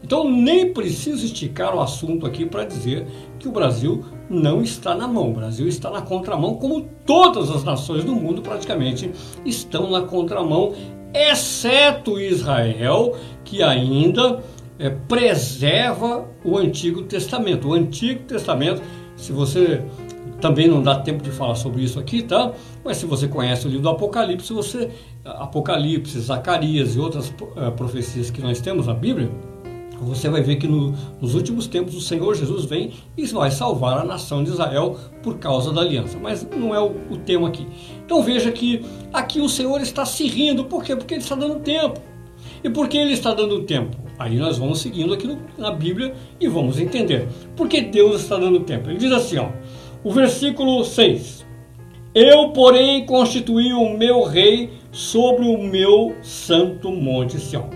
Então, 0.03 0.29
nem 0.29 0.73
preciso 0.73 1.25
esticar 1.25 1.75
o 1.75 1.79
assunto 1.79 2.25
aqui 2.25 2.45
para 2.45 2.65
dizer 2.65 3.05
que 3.37 3.47
o 3.47 3.51
Brasil 3.51 4.03
não 4.29 4.61
está 4.61 4.93
na 4.93 5.07
mão. 5.07 5.29
O 5.29 5.33
Brasil 5.33 5.67
está 5.67 5.89
na 5.89 6.01
contramão, 6.01 6.55
como 6.55 6.87
todas 7.05 7.49
as 7.49 7.63
nações 7.63 8.03
do 8.03 8.15
mundo 8.15 8.41
praticamente 8.41 9.11
estão 9.45 9.89
na 9.89 10.01
contramão, 10.01 10.73
exceto 11.13 12.19
Israel, 12.19 13.15
que 13.43 13.63
ainda 13.63 14.43
é, 14.77 14.89
preserva 14.89 16.25
o 16.43 16.57
Antigo 16.57 17.03
Testamento. 17.03 17.69
O 17.69 17.73
Antigo 17.73 18.23
Testamento, 18.23 18.81
se 19.15 19.31
você 19.31 19.81
também 20.39 20.67
não 20.67 20.81
dá 20.81 20.99
tempo 20.99 21.21
de 21.21 21.31
falar 21.31 21.55
sobre 21.55 21.83
isso 21.83 21.99
aqui, 21.99 22.21
tá? 22.21 22.53
Mas 22.83 22.97
se 22.97 23.05
você 23.05 23.27
conhece 23.27 23.65
o 23.65 23.69
livro 23.69 23.83
do 23.83 23.89
Apocalipse, 23.89 24.53
você 24.53 24.89
Apocalipse, 25.25 26.19
Zacarias 26.19 26.95
e 26.95 26.99
outras 26.99 27.29
uh, 27.29 27.71
profecias 27.75 28.29
que 28.29 28.41
nós 28.41 28.61
temos 28.61 28.87
na 28.87 28.93
Bíblia, 28.93 29.29
você 30.03 30.29
vai 30.29 30.41
ver 30.41 30.55
que 30.55 30.67
no, 30.67 30.93
nos 31.21 31.35
últimos 31.35 31.67
tempos 31.67 31.95
o 31.95 32.01
Senhor 32.01 32.35
Jesus 32.35 32.65
vem 32.65 32.91
e 33.17 33.25
vai 33.25 33.51
salvar 33.51 33.99
a 33.99 34.03
nação 34.03 34.43
de 34.43 34.49
Israel 34.49 34.97
por 35.21 35.37
causa 35.37 35.73
da 35.73 35.81
aliança. 35.81 36.17
Mas 36.21 36.47
não 36.55 36.73
é 36.73 36.79
o, 36.79 36.95
o 37.09 37.17
tema 37.17 37.47
aqui. 37.47 37.67
Então 38.05 38.23
veja 38.23 38.51
que 38.51 38.85
aqui 39.11 39.41
o 39.41 39.49
Senhor 39.49 39.81
está 39.81 40.05
se 40.05 40.27
rindo. 40.27 40.65
Por 40.65 40.83
quê? 40.83 40.95
Porque 40.95 41.13
Ele 41.13 41.21
está 41.21 41.35
dando 41.35 41.59
tempo. 41.59 41.99
E 42.63 42.69
por 42.69 42.87
que 42.87 42.97
Ele 42.97 43.13
está 43.13 43.33
dando 43.33 43.63
tempo? 43.63 43.97
Aí 44.17 44.37
nós 44.37 44.57
vamos 44.57 44.79
seguindo 44.79 45.13
aqui 45.13 45.27
no, 45.27 45.39
na 45.57 45.71
Bíblia 45.71 46.13
e 46.39 46.47
vamos 46.47 46.79
entender. 46.79 47.27
Por 47.55 47.67
que 47.67 47.81
Deus 47.81 48.21
está 48.21 48.37
dando 48.37 48.59
tempo? 48.61 48.89
Ele 48.89 48.99
diz 48.99 49.11
assim, 49.11 49.37
ó, 49.37 49.49
o 50.03 50.11
versículo 50.11 50.83
6. 50.83 51.47
Eu, 52.13 52.49
porém, 52.49 53.05
constituí 53.05 53.71
o 53.71 53.97
meu 53.97 54.23
rei 54.23 54.71
sobre 54.91 55.45
o 55.45 55.61
meu 55.61 56.15
santo 56.21 56.91
monte 56.91 57.39
Sião. 57.39 57.69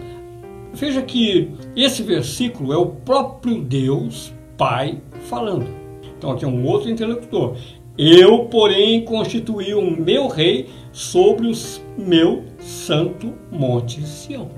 Veja 0.73 1.01
que 1.03 1.51
esse 1.75 2.01
versículo 2.01 2.73
é 2.73 2.77
o 2.77 2.87
próprio 2.87 3.61
Deus, 3.61 4.33
Pai, 4.57 4.97
falando. 5.29 5.67
Então 6.17 6.31
aqui 6.31 6.45
é 6.45 6.47
um 6.47 6.65
outro 6.65 6.89
interlocutor. 6.89 7.55
Eu, 7.95 8.45
porém, 8.45 9.05
constituí 9.05 9.75
o 9.75 9.81
meu 9.81 10.27
rei 10.27 10.69
sobre 10.91 11.47
o 11.47 11.53
meu 11.95 12.43
santo 12.57 13.33
monte 13.51 14.01
Sião. 14.01 14.49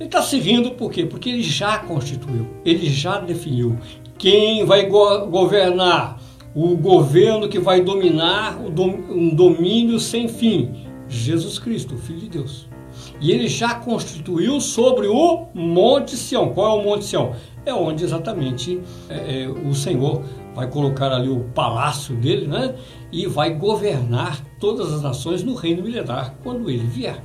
Ele 0.00 0.08
está 0.08 0.22
seguindo 0.22 0.70
por 0.72 0.90
quê? 0.90 1.04
Porque 1.04 1.28
ele 1.28 1.42
já 1.42 1.78
constituiu, 1.78 2.46
ele 2.64 2.86
já 2.88 3.20
definiu 3.20 3.78
quem 4.16 4.64
vai 4.64 4.86
go 4.86 5.26
governar, 5.26 6.20
o 6.54 6.74
governo 6.76 7.48
que 7.48 7.58
vai 7.58 7.82
dominar 7.82 8.58
um 8.58 9.34
domínio 9.34 10.00
sem 10.00 10.26
fim. 10.26 10.70
Jesus 11.08 11.58
Cristo, 11.58 11.96
o 11.96 11.98
Filho 11.98 12.20
de 12.20 12.28
Deus. 12.30 12.66
E 13.24 13.32
ele 13.32 13.48
já 13.48 13.76
constituiu 13.76 14.60
sobre 14.60 15.06
o 15.06 15.46
Monte 15.54 16.14
Sião. 16.14 16.50
Qual 16.50 16.76
é 16.76 16.82
o 16.82 16.84
Monte 16.84 17.06
Sião? 17.06 17.34
É 17.64 17.72
onde 17.72 18.04
exatamente 18.04 18.82
é, 19.08 19.44
é, 19.44 19.48
o 19.48 19.74
Senhor 19.74 20.22
vai 20.54 20.68
colocar 20.68 21.10
ali 21.10 21.30
o 21.30 21.40
palácio 21.54 22.14
dele, 22.14 22.46
né? 22.46 22.74
E 23.10 23.26
vai 23.26 23.54
governar 23.54 24.44
todas 24.60 24.92
as 24.92 25.00
nações 25.00 25.42
no 25.42 25.54
reino 25.54 25.82
milenar 25.82 26.34
quando 26.42 26.68
ele 26.68 26.84
vier. 26.84 27.24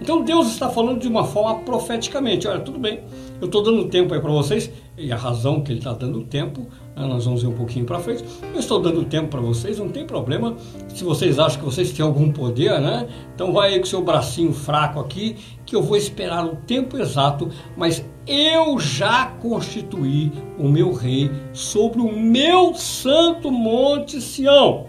Então 0.00 0.22
Deus 0.22 0.46
está 0.46 0.70
falando 0.70 1.00
de 1.00 1.08
uma 1.08 1.24
forma 1.24 1.64
profeticamente. 1.64 2.46
Olha, 2.46 2.60
tudo 2.60 2.78
bem, 2.78 3.00
eu 3.40 3.46
estou 3.46 3.60
dando 3.60 3.88
tempo 3.88 4.14
aí 4.14 4.20
para 4.20 4.30
vocês, 4.30 4.70
e 4.96 5.10
a 5.10 5.16
razão 5.16 5.62
que 5.62 5.72
Ele 5.72 5.80
está 5.80 5.92
dando 5.92 6.22
tempo, 6.22 6.68
nós 7.06 7.24
vamos 7.24 7.42
ver 7.42 7.48
um 7.48 7.54
pouquinho 7.54 7.84
para 7.84 7.98
frente. 7.98 8.24
Eu 8.52 8.60
estou 8.60 8.80
dando 8.80 9.04
tempo 9.04 9.28
para 9.28 9.40
vocês, 9.40 9.78
não 9.78 9.88
tem 9.88 10.06
problema. 10.06 10.56
Se 10.88 11.04
vocês 11.04 11.38
acham 11.38 11.58
que 11.58 11.64
vocês 11.64 11.92
têm 11.92 12.04
algum 12.04 12.30
poder, 12.32 12.80
né? 12.80 13.08
Então 13.34 13.52
vai 13.52 13.74
aí 13.74 13.78
com 13.78 13.86
seu 13.86 14.02
bracinho 14.02 14.52
fraco 14.52 15.00
aqui, 15.00 15.36
que 15.64 15.74
eu 15.74 15.82
vou 15.82 15.96
esperar 15.96 16.44
o 16.44 16.56
tempo 16.56 16.98
exato, 16.98 17.48
mas 17.76 18.04
eu 18.26 18.78
já 18.78 19.26
constituí 19.40 20.32
o 20.58 20.68
meu 20.68 20.92
rei 20.92 21.30
sobre 21.52 22.00
o 22.00 22.12
meu 22.12 22.74
santo 22.74 23.50
monte 23.50 24.20
Sião. 24.20 24.86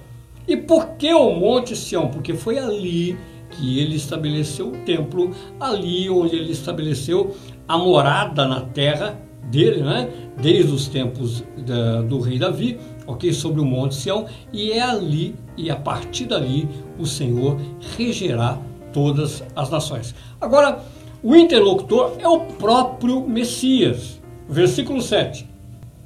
E 0.47 0.57
por 0.57 0.89
que 0.97 1.13
o 1.13 1.31
monte 1.33 1.75
Sião? 1.75 2.07
Porque 2.07 2.33
foi 2.33 2.57
ali 2.57 3.17
que 3.51 3.79
ele 3.79 3.95
estabeleceu 3.95 4.69
o 4.69 4.77
templo, 4.85 5.31
ali 5.59 6.09
onde 6.09 6.35
ele 6.35 6.51
estabeleceu 6.51 7.35
a 7.67 7.77
morada 7.77 8.47
na 8.47 8.61
terra 8.61 9.19
dele, 9.49 9.81
né? 9.81 10.09
desde 10.41 10.71
os 10.71 10.87
tempos 10.87 11.43
da, 11.65 12.01
do 12.01 12.19
rei 12.19 12.37
Davi, 12.37 12.79
ok? 13.05 13.31
sobre 13.33 13.61
o 13.61 13.65
Monte 13.65 13.95
Sião, 13.95 14.25
e 14.51 14.71
é 14.71 14.81
ali, 14.81 15.35
e 15.57 15.69
a 15.69 15.75
partir 15.75 16.25
dali, 16.25 16.67
o 16.97 17.05
Senhor 17.05 17.57
regerá 17.97 18.59
todas 18.93 19.43
as 19.55 19.69
nações. 19.69 20.13
Agora, 20.39 20.79
o 21.23 21.35
interlocutor 21.35 22.13
é 22.19 22.27
o 22.27 22.39
próprio 22.39 23.21
Messias. 23.27 24.19
Versículo 24.49 25.01
7. 25.01 25.47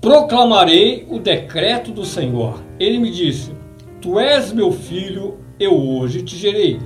Proclamarei 0.02 1.08
o 1.10 1.20
decreto 1.20 1.90
do 1.92 2.06
Senhor. 2.06 2.62
Ele 2.80 3.00
me 3.00 3.10
disse: 3.10 3.52
Tu 4.02 4.20
és 4.20 4.52
meu 4.52 4.72
filho, 4.72 5.40
eu 5.60 5.74
hoje 5.74 6.22
te 6.22 6.36
gerei. 6.36 6.80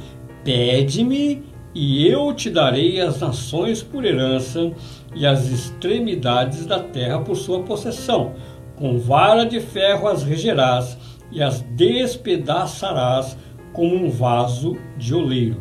Pede-me 0.44 1.44
e 1.74 2.08
eu 2.08 2.34
te 2.34 2.50
darei 2.50 3.02
as 3.02 3.20
nações 3.20 3.84
por 3.84 4.06
herança 4.06 4.72
e 5.16 5.26
as 5.26 5.48
extremidades 5.48 6.66
da 6.66 6.80
terra 6.80 7.20
por 7.20 7.36
sua 7.36 7.64
possessão. 7.64 8.34
Com 8.76 8.98
vara 8.98 9.46
de 9.46 9.60
ferro 9.60 10.08
as 10.08 10.24
regerás 10.24 10.98
e 11.32 11.42
as 11.42 11.62
despedaçarás 11.62 13.38
como 13.74 13.96
um 13.96 14.10
vaso 14.10 14.78
de 14.98 15.14
oleiro. 15.14 15.58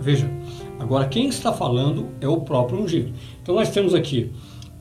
Veja, 0.00 0.30
agora 0.78 1.08
quem 1.08 1.28
está 1.28 1.52
falando 1.52 2.08
é 2.20 2.28
o 2.28 2.40
próprio 2.40 2.80
ungido. 2.80 3.12
Então 3.42 3.54
nós 3.54 3.70
temos 3.70 3.94
aqui 3.94 4.30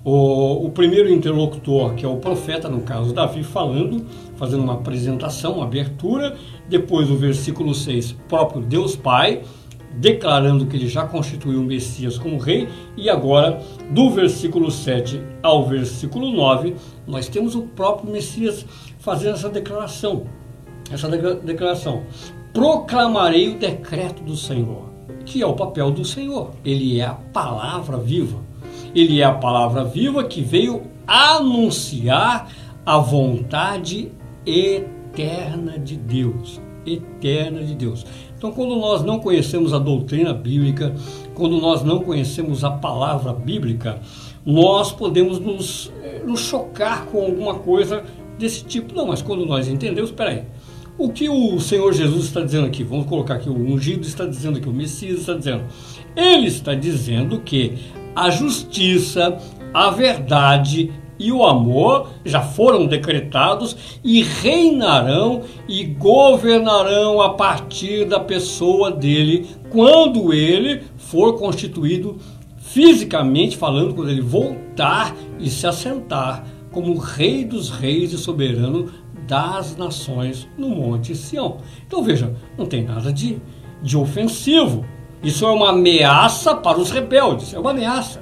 o, 0.03 0.65
o, 0.65 0.69
primeiro 0.69 1.09
interlocutor, 1.09 1.93
que 1.93 2.05
é 2.05 2.09
o 2.09 2.17
profeta, 2.17 2.67
no 2.67 2.81
caso 2.81 3.13
Davi, 3.13 3.41
falando, 3.41 4.05
fazendo 4.35 4.63
uma 4.63 4.73
apresentação, 4.73 5.53
uma 5.53 5.63
abertura. 5.63 6.35
Depois, 6.67 7.09
o 7.09 7.15
versículo 7.15 7.73
6, 7.73 8.11
próprio 8.27 8.61
Deus 8.61 8.95
Pai, 8.97 9.43
declarando 9.95 10.65
que 10.65 10.75
ele 10.75 10.87
já 10.87 11.05
constituiu 11.05 11.59
o 11.59 11.63
Messias 11.63 12.17
como 12.17 12.37
rei. 12.37 12.67
E 12.97 13.09
agora, 13.09 13.61
do 13.91 14.09
versículo 14.09 14.71
7 14.71 15.21
ao 15.41 15.67
versículo 15.67 16.31
9, 16.31 16.75
nós 17.07 17.27
temos 17.27 17.55
o 17.55 17.63
próprio 17.63 18.11
Messias 18.11 18.65
fazendo 18.99 19.35
essa 19.35 19.49
declaração. 19.49 20.25
Essa 20.91 21.09
declaração. 21.09 22.03
Proclamarei 22.53 23.49
o 23.49 23.57
decreto 23.57 24.21
do 24.23 24.35
Senhor, 24.35 24.89
que 25.25 25.41
é 25.41 25.45
o 25.45 25.53
papel 25.53 25.91
do 25.91 26.05
Senhor. 26.05 26.51
Ele 26.63 26.99
é 26.99 27.05
a 27.05 27.13
palavra 27.13 27.97
viva 27.97 28.53
ele 28.95 29.21
é 29.21 29.23
a 29.23 29.33
palavra 29.33 29.83
viva 29.83 30.23
que 30.23 30.41
veio 30.41 30.83
anunciar 31.07 32.47
a 32.85 32.97
vontade 32.97 34.11
eterna 34.45 35.79
de 35.79 35.97
Deus. 35.97 36.61
Eterna 36.85 37.63
de 37.63 37.73
Deus. 37.75 38.05
Então, 38.43 38.51
quando 38.51 38.75
nós 38.75 39.01
não 39.05 39.19
conhecemos 39.19 39.73
a 39.73 39.79
doutrina 39.79 40.33
bíblica, 40.33 40.93
quando 41.33 41.61
nós 41.61 41.81
não 41.81 42.01
conhecemos 42.01 42.65
a 42.65 42.71
palavra 42.71 43.31
bíblica, 43.31 44.01
nós 44.45 44.91
podemos 44.91 45.39
nos, 45.39 45.89
eh, 46.03 46.21
nos 46.25 46.41
chocar 46.41 47.05
com 47.05 47.21
alguma 47.21 47.55
coisa 47.55 48.03
desse 48.37 48.65
tipo. 48.65 48.93
Não, 48.93 49.07
mas 49.07 49.21
quando 49.21 49.45
nós 49.45 49.69
entendemos, 49.69 50.09
espera 50.09 50.31
aí, 50.31 50.43
o 50.97 51.07
que 51.07 51.29
o 51.29 51.57
Senhor 51.61 51.93
Jesus 51.93 52.25
está 52.25 52.41
dizendo 52.41 52.67
aqui? 52.67 52.83
Vamos 52.83 53.05
colocar 53.05 53.35
aqui 53.35 53.47
o 53.47 53.55
ungido 53.55 54.05
está 54.05 54.25
dizendo 54.25 54.57
aqui, 54.57 54.67
o 54.67 54.73
Messias 54.73 55.21
está 55.21 55.35
dizendo. 55.35 55.63
Ele 56.13 56.47
está 56.47 56.75
dizendo 56.75 57.39
que 57.39 57.77
a 58.13 58.29
justiça, 58.29 59.37
a 59.73 59.89
verdade 59.89 60.91
e 61.19 61.31
o 61.31 61.43
amor 61.43 62.09
já 62.25 62.41
foram 62.41 62.85
decretados 62.85 63.99
e 64.03 64.21
reinarão 64.23 65.41
e 65.67 65.83
governarão 65.83 67.21
a 67.21 67.33
partir 67.33 68.05
da 68.05 68.19
pessoa 68.19 68.91
dele 68.91 69.47
quando 69.69 70.33
ele 70.33 70.81
for 70.97 71.37
constituído 71.37 72.17
fisicamente 72.57 73.57
falando, 73.57 73.93
quando 73.93 74.09
ele 74.09 74.21
voltar 74.21 75.15
e 75.39 75.49
se 75.49 75.67
assentar 75.67 76.45
como 76.71 76.97
rei 76.97 77.45
dos 77.45 77.69
reis 77.69 78.13
e 78.13 78.17
soberano 78.17 78.91
das 79.27 79.77
nações 79.77 80.47
no 80.57 80.69
Monte 80.69 81.15
Sião. 81.15 81.57
Então 81.85 82.03
veja, 82.03 82.35
não 82.57 82.65
tem 82.65 82.83
nada 82.83 83.13
de, 83.13 83.37
de 83.81 83.95
ofensivo 83.95 84.83
isso 85.23 85.45
é 85.45 85.49
uma 85.49 85.69
ameaça 85.69 86.53
para 86.53 86.77
os 86.77 86.91
rebeldes, 86.91 87.53
é 87.53 87.59
uma 87.59 87.71
ameaça. 87.71 88.21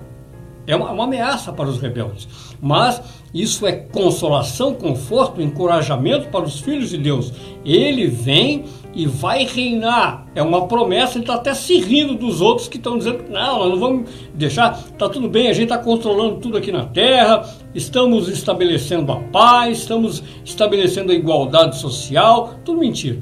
É 0.71 0.75
uma, 0.75 0.89
uma 0.89 1.03
ameaça 1.03 1.51
para 1.51 1.67
os 1.67 1.81
rebeldes. 1.81 2.29
Mas 2.62 3.01
isso 3.34 3.67
é 3.67 3.73
consolação, 3.73 4.73
conforto, 4.73 5.41
encorajamento 5.41 6.29
para 6.29 6.45
os 6.45 6.62
filhos 6.62 6.91
de 6.91 6.97
Deus. 6.97 7.34
Ele 7.65 8.07
vem 8.07 8.63
e 8.93 9.05
vai 9.05 9.43
reinar. 9.45 10.27
É 10.34 10.41
uma 10.41 10.67
promessa, 10.67 11.17
ele 11.17 11.23
está 11.23 11.36
até 11.36 11.53
se 11.53 11.77
rindo 11.77 12.15
dos 12.15 12.39
outros 12.39 12.69
que 12.69 12.77
estão 12.77 12.97
dizendo 12.97 13.25
não, 13.29 13.60
nós 13.60 13.69
não 13.69 13.79
vamos 13.79 14.10
deixar, 14.34 14.79
está 14.79 15.10
tudo 15.10 15.27
bem, 15.27 15.49
a 15.49 15.53
gente 15.53 15.63
está 15.63 15.77
controlando 15.77 16.38
tudo 16.38 16.57
aqui 16.57 16.71
na 16.71 16.86
terra, 16.86 17.49
estamos 17.75 18.29
estabelecendo 18.29 19.12
a 19.12 19.17
paz, 19.17 19.79
estamos 19.79 20.23
estabelecendo 20.45 21.12
a 21.12 21.15
igualdade 21.15 21.79
social, 21.79 22.55
tudo 22.63 22.79
mentira, 22.79 23.21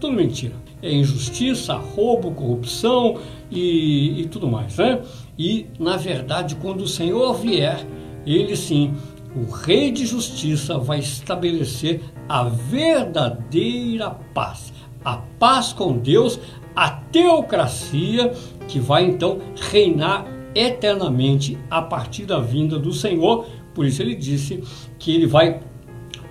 tudo 0.00 0.14
mentira 0.14 0.66
é 0.82 0.92
injustiça, 0.92 1.74
roubo, 1.74 2.30
corrupção 2.32 3.18
e, 3.50 4.20
e 4.20 4.28
tudo 4.28 4.48
mais. 4.48 4.76
Né? 4.76 5.00
E, 5.38 5.66
na 5.78 5.96
verdade, 5.96 6.56
quando 6.56 6.82
o 6.82 6.88
Senhor 6.88 7.34
vier, 7.34 7.86
ele 8.26 8.56
sim, 8.56 8.94
o 9.36 9.50
Rei 9.50 9.90
de 9.90 10.06
Justiça, 10.06 10.78
vai 10.78 10.98
estabelecer 10.98 12.00
a 12.28 12.44
verdadeira 12.44 14.10
paz. 14.32 14.72
A 15.04 15.18
paz 15.38 15.72
com 15.72 15.98
Deus, 15.98 16.40
a 16.74 16.90
teocracia, 16.90 18.32
que 18.66 18.80
vai 18.80 19.04
então 19.04 19.38
reinar 19.70 20.26
eternamente 20.54 21.58
a 21.70 21.82
partir 21.82 22.24
da 22.24 22.40
vinda 22.40 22.78
do 22.78 22.92
Senhor. 22.92 23.46
Por 23.74 23.84
isso 23.84 24.00
ele 24.00 24.14
disse 24.14 24.62
que 24.98 25.14
ele 25.14 25.26
vai 25.26 25.60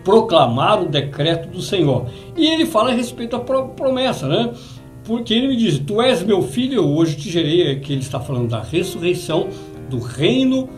proclamar 0.04 0.82
o 0.82 0.88
decreto 0.88 1.50
do 1.50 1.62
Senhor. 1.62 2.08
E 2.36 2.48
ele 2.48 2.66
fala 2.66 2.92
a 2.92 2.94
respeito 2.94 3.36
à 3.36 3.40
promessa, 3.40 4.28
né? 4.28 4.54
Porque 5.06 5.34
ele 5.34 5.48
me 5.48 5.56
diz: 5.56 5.80
Tu 5.80 6.02
és 6.02 6.24
meu 6.24 6.42
filho, 6.42 6.76
eu 6.76 6.88
hoje 6.88 7.16
te 7.16 7.30
gerei. 7.30 7.80
Que 7.80 7.94
ele 7.94 8.02
está 8.02 8.20
falando 8.20 8.50
da 8.50 8.62
ressurreição, 8.62 9.48
do 9.90 10.00
reino, 10.00 10.70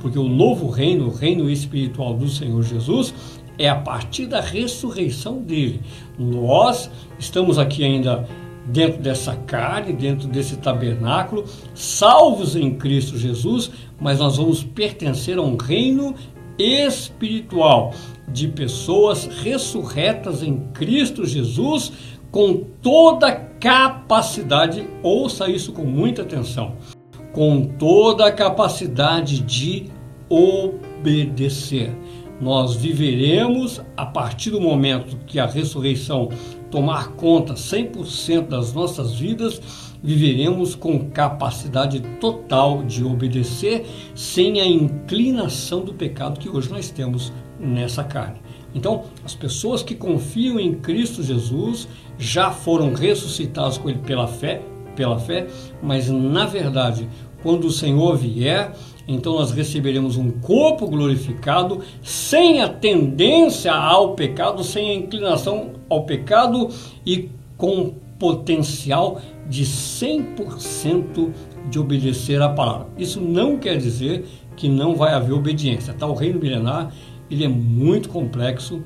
porque 0.00 0.18
o 0.18 0.28
novo 0.28 0.68
reino, 0.68 1.06
o 1.06 1.14
reino 1.14 1.48
espiritual 1.48 2.14
do 2.14 2.28
Senhor 2.28 2.62
Jesus, 2.62 3.14
é 3.56 3.68
a 3.68 3.76
partir 3.76 4.26
da 4.26 4.40
ressurreição 4.40 5.40
dele. 5.40 5.80
Nós 6.18 6.90
estamos 7.18 7.58
aqui 7.58 7.84
ainda 7.84 8.26
dentro 8.66 9.00
dessa 9.00 9.34
carne, 9.36 9.92
dentro 9.92 10.28
desse 10.28 10.56
tabernáculo, 10.56 11.44
salvos 11.74 12.56
em 12.56 12.74
Cristo 12.74 13.18
Jesus, 13.18 13.70
mas 14.00 14.18
nós 14.18 14.36
vamos 14.36 14.62
pertencer 14.62 15.38
a 15.38 15.42
um 15.42 15.56
reino 15.56 16.14
espiritual 16.58 17.94
de 18.28 18.48
pessoas 18.48 19.26
ressurretas 19.42 20.42
em 20.42 20.58
Cristo 20.72 21.24
Jesus 21.24 21.92
com 22.30 22.64
toda 22.80 23.49
capacidade, 23.60 24.88
ouça 25.02 25.48
isso 25.48 25.72
com 25.72 25.84
muita 25.84 26.22
atenção, 26.22 26.76
com 27.32 27.66
toda 27.66 28.26
a 28.26 28.32
capacidade 28.32 29.40
de 29.40 29.90
obedecer. 30.28 31.94
Nós 32.40 32.74
viveremos 32.74 33.82
a 33.94 34.06
partir 34.06 34.50
do 34.50 34.60
momento 34.60 35.18
que 35.26 35.38
a 35.38 35.44
ressurreição 35.44 36.30
tomar 36.70 37.08
conta 37.08 37.52
100% 37.52 38.48
das 38.48 38.72
nossas 38.72 39.12
vidas, 39.14 39.60
viveremos 40.02 40.74
com 40.74 41.10
capacidade 41.10 42.00
total 42.18 42.82
de 42.84 43.04
obedecer 43.04 43.84
sem 44.14 44.60
a 44.60 44.66
inclinação 44.66 45.84
do 45.84 45.92
pecado 45.92 46.40
que 46.40 46.48
hoje 46.48 46.70
nós 46.70 46.88
temos 46.90 47.30
nessa 47.58 48.02
carne. 48.02 48.40
Então, 48.74 49.04
as 49.24 49.34
pessoas 49.34 49.82
que 49.82 49.94
confiam 49.94 50.58
em 50.58 50.74
Cristo 50.74 51.22
Jesus 51.22 51.88
já 52.18 52.50
foram 52.50 52.92
ressuscitadas 52.94 53.78
com 53.78 53.88
ele 53.88 53.98
pela 53.98 54.26
fé, 54.26 54.62
pela 54.94 55.18
fé, 55.18 55.46
mas 55.82 56.08
na 56.08 56.46
verdade, 56.46 57.08
quando 57.42 57.66
o 57.66 57.72
Senhor 57.72 58.16
vier, 58.16 58.72
então 59.08 59.34
nós 59.34 59.50
receberemos 59.50 60.16
um 60.16 60.30
corpo 60.30 60.86
glorificado, 60.86 61.80
sem 62.02 62.62
a 62.62 62.68
tendência 62.68 63.72
ao 63.72 64.14
pecado, 64.14 64.62
sem 64.62 64.90
a 64.90 64.94
inclinação 64.94 65.70
ao 65.88 66.04
pecado 66.04 66.68
e 67.04 67.30
com 67.56 67.94
potencial 68.18 69.20
de 69.48 69.64
100% 69.64 71.30
de 71.70 71.78
obedecer 71.78 72.40
à 72.40 72.50
palavra. 72.50 72.86
Isso 72.98 73.20
não 73.20 73.56
quer 73.56 73.78
dizer 73.78 74.26
que 74.56 74.68
não 74.68 74.94
vai 74.94 75.14
haver 75.14 75.32
obediência. 75.32 75.94
Tá? 75.94 76.06
O 76.06 76.14
reino 76.14 76.38
milenar 76.38 76.92
ele 77.30 77.44
é 77.44 77.48
muito 77.48 78.08
complexo. 78.08 78.82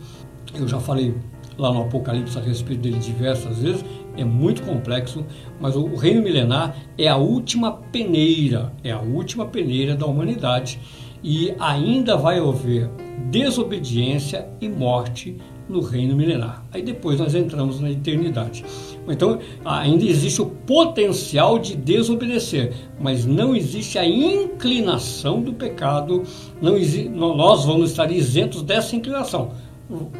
Eu 0.54 0.68
já 0.68 0.78
falei 0.78 1.14
lá 1.56 1.72
no 1.72 1.82
Apocalipse 1.82 2.38
a 2.38 2.40
respeito 2.40 2.82
dele 2.82 2.98
diversas 2.98 3.58
vezes. 3.58 3.84
É 4.16 4.24
muito 4.24 4.62
complexo, 4.62 5.24
mas 5.60 5.74
o 5.74 5.94
reino 5.96 6.22
milenar 6.22 6.76
é 6.96 7.08
a 7.08 7.16
última 7.16 7.72
peneira, 7.72 8.72
é 8.84 8.92
a 8.92 9.00
última 9.00 9.46
peneira 9.46 9.96
da 9.96 10.06
humanidade 10.06 10.78
e 11.22 11.54
ainda 11.58 12.16
vai 12.16 12.38
haver 12.38 12.88
desobediência 13.30 14.48
e 14.60 14.68
morte 14.68 15.36
no 15.68 15.80
reino 15.80 16.14
milenar. 16.16 16.64
Aí 16.72 16.82
depois 16.82 17.18
nós 17.18 17.34
entramos 17.34 17.80
na 17.80 17.90
eternidade. 17.90 18.64
Então 19.08 19.38
ainda 19.64 20.04
existe 20.04 20.40
o 20.40 20.46
potencial 20.46 21.58
de 21.58 21.76
desobedecer, 21.76 22.72
mas 23.00 23.24
não 23.24 23.54
existe 23.54 23.98
a 23.98 24.06
inclinação 24.06 25.40
do 25.40 25.52
pecado. 25.52 26.22
Não 26.60 26.76
existe, 26.76 27.08
nós 27.08 27.64
vamos 27.64 27.90
estar 27.90 28.10
isentos 28.10 28.62
dessa 28.62 28.94
inclinação. 28.96 29.52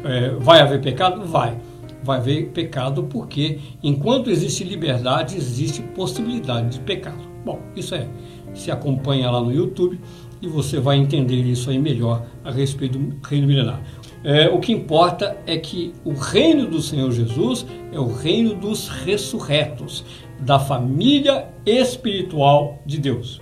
É, 0.03 0.29
vai 0.31 0.61
haver 0.61 0.81
pecado? 0.81 1.25
Vai. 1.25 1.57
Vai 2.03 2.19
haver 2.19 2.49
pecado 2.49 3.03
porque 3.03 3.59
enquanto 3.81 4.29
existe 4.29 4.63
liberdade, 4.63 5.35
existe 5.35 5.81
possibilidade 5.81 6.77
de 6.77 6.79
pecado. 6.79 7.17
Bom, 7.43 7.59
isso 7.75 7.95
é. 7.95 8.07
Se 8.53 8.71
acompanha 8.71 9.29
lá 9.29 9.41
no 9.41 9.51
YouTube 9.51 9.99
e 10.41 10.47
você 10.47 10.79
vai 10.79 10.97
entender 10.97 11.41
isso 11.41 11.69
aí 11.69 11.79
melhor 11.79 12.25
a 12.43 12.51
respeito 12.51 12.97
do 12.97 13.27
reino 13.27 13.47
milenar. 13.47 13.81
É, 14.25 14.49
o 14.49 14.59
que 14.59 14.73
importa 14.73 15.37
é 15.45 15.55
que 15.55 15.93
o 16.03 16.11
reino 16.11 16.65
do 16.65 16.81
Senhor 16.81 17.11
Jesus 17.11 17.63
é 17.93 17.99
o 17.99 18.11
reino 18.11 18.55
dos 18.55 18.87
ressurretos, 18.87 20.03
da 20.39 20.57
família 20.57 21.49
espiritual 21.63 22.79
de 22.83 22.97
Deus. 22.97 23.39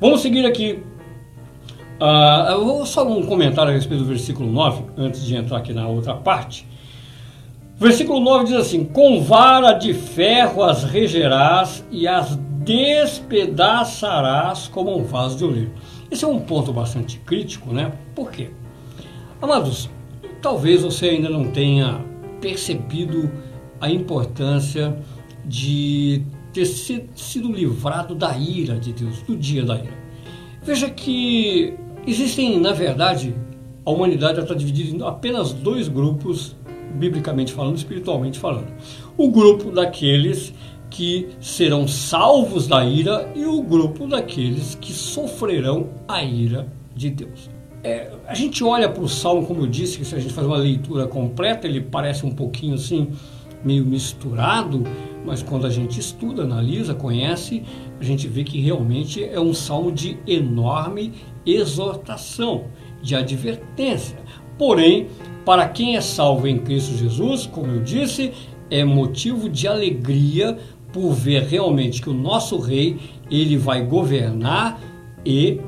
Vamos 0.00 0.22
seguir 0.22 0.46
aqui. 0.46 0.82
Uh, 2.00 2.50
eu 2.50 2.64
vou 2.64 2.86
só 2.86 3.06
um 3.06 3.26
comentário 3.26 3.70
a 3.70 3.74
respeito 3.74 4.04
do 4.04 4.08
versículo 4.08 4.50
9, 4.50 4.84
antes 4.96 5.22
de 5.22 5.36
entrar 5.36 5.58
aqui 5.58 5.74
na 5.74 5.86
outra 5.86 6.14
parte. 6.14 6.66
Versículo 7.76 8.18
9 8.18 8.46
diz 8.46 8.54
assim: 8.54 8.84
Com 8.84 9.20
vara 9.20 9.74
de 9.74 9.92
ferro 9.92 10.62
as 10.62 10.82
regerás 10.82 11.84
e 11.90 12.08
as 12.08 12.36
despedaçarás 12.64 14.66
como 14.66 14.96
um 14.96 15.04
vaso 15.04 15.36
de 15.36 15.44
oleiro. 15.44 15.72
Esse 16.10 16.24
é 16.24 16.28
um 16.28 16.40
ponto 16.40 16.72
bastante 16.72 17.18
crítico, 17.18 17.74
né? 17.74 17.92
Por 18.14 18.30
quê? 18.30 18.48
Amados, 19.42 19.90
talvez 20.42 20.82
você 20.82 21.10
ainda 21.10 21.30
não 21.30 21.50
tenha 21.50 22.04
percebido 22.40 23.30
a 23.80 23.88
importância 23.88 24.98
de 25.44 26.22
ter 26.52 26.66
sido 26.66 27.50
livrado 27.50 28.14
da 28.14 28.36
ira 28.36 28.78
de 28.78 28.92
Deus, 28.92 29.22
do 29.22 29.36
dia 29.36 29.64
da 29.64 29.76
ira. 29.76 30.02
Veja 30.62 30.90
que 30.90 31.74
existem, 32.06 32.60
na 32.60 32.72
verdade, 32.72 33.34
a 33.86 33.90
humanidade 33.90 34.40
está 34.40 34.54
dividida 34.54 34.96
em 34.96 35.08
apenas 35.08 35.52
dois 35.52 35.88
grupos, 35.88 36.56
biblicamente 36.94 37.52
falando, 37.52 37.76
espiritualmente 37.76 38.38
falando. 38.38 38.68
O 39.16 39.30
grupo 39.30 39.70
daqueles 39.70 40.52
que 40.90 41.28
serão 41.40 41.88
salvos 41.88 42.66
da 42.66 42.84
ira 42.84 43.32
e 43.34 43.46
o 43.46 43.62
grupo 43.62 44.06
daqueles 44.06 44.74
que 44.74 44.92
sofrerão 44.92 45.88
a 46.06 46.22
ira 46.22 46.70
de 46.94 47.08
Deus. 47.08 47.50
É, 47.84 48.12
a 48.28 48.34
gente 48.34 48.62
olha 48.62 48.88
para 48.88 49.02
o 49.02 49.08
Salmo, 49.08 49.44
como 49.44 49.62
eu 49.62 49.66
disse, 49.66 49.98
que 49.98 50.04
se 50.04 50.14
a 50.14 50.18
gente 50.18 50.32
faz 50.32 50.46
uma 50.46 50.56
leitura 50.56 51.06
completa, 51.06 51.66
ele 51.66 51.80
parece 51.80 52.24
um 52.24 52.30
pouquinho 52.30 52.74
assim, 52.74 53.10
meio 53.64 53.84
misturado, 53.84 54.84
mas 55.24 55.42
quando 55.42 55.66
a 55.66 55.70
gente 55.70 55.98
estuda, 55.98 56.42
analisa, 56.42 56.94
conhece, 56.94 57.62
a 58.00 58.04
gente 58.04 58.28
vê 58.28 58.44
que 58.44 58.60
realmente 58.60 59.24
é 59.24 59.40
um 59.40 59.52
salmo 59.52 59.90
de 59.90 60.16
enorme 60.26 61.12
exortação, 61.44 62.66
de 63.02 63.16
advertência. 63.16 64.18
Porém, 64.56 65.08
para 65.44 65.68
quem 65.68 65.96
é 65.96 66.00
salvo 66.00 66.46
em 66.46 66.58
Cristo 66.58 66.96
Jesus, 66.96 67.46
como 67.46 67.72
eu 67.72 67.82
disse, 67.82 68.32
é 68.70 68.84
motivo 68.84 69.48
de 69.48 69.66
alegria 69.66 70.56
por 70.92 71.12
ver 71.12 71.42
realmente 71.44 72.00
que 72.00 72.10
o 72.10 72.14
nosso 72.14 72.58
rei, 72.58 72.96
ele 73.30 73.56
vai 73.56 73.84
governar 73.84 74.80
e 75.24 75.58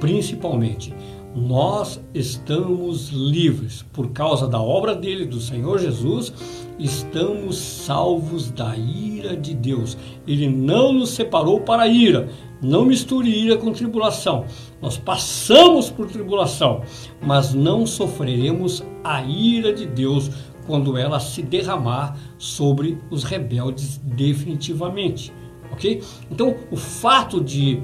principalmente 0.00 0.92
nós 1.34 2.00
estamos 2.12 3.08
livres 3.10 3.84
por 3.92 4.10
causa 4.10 4.48
da 4.48 4.60
obra 4.60 4.94
dele, 4.94 5.24
do 5.24 5.40
Senhor 5.40 5.78
Jesus, 5.78 6.32
estamos 6.78 7.56
salvos 7.56 8.50
da 8.50 8.76
ira 8.76 9.36
de 9.36 9.54
Deus. 9.54 9.96
Ele 10.26 10.48
não 10.48 10.92
nos 10.92 11.10
separou 11.10 11.60
para 11.60 11.82
a 11.82 11.88
ira. 11.88 12.28
Não 12.62 12.84
misture 12.84 13.28
ira 13.28 13.56
com 13.56 13.72
tribulação. 13.72 14.44
Nós 14.82 14.98
passamos 14.98 15.88
por 15.88 16.08
tribulação, 16.08 16.82
mas 17.22 17.54
não 17.54 17.86
sofreremos 17.86 18.82
a 19.02 19.22
ira 19.22 19.72
de 19.72 19.86
Deus 19.86 20.30
quando 20.66 20.96
ela 20.96 21.18
se 21.20 21.42
derramar 21.42 22.16
sobre 22.38 22.98
os 23.10 23.24
rebeldes 23.24 23.98
definitivamente. 24.04 25.32
Ok? 25.72 26.02
Então, 26.30 26.56
o 26.70 26.76
fato 26.76 27.42
de 27.42 27.80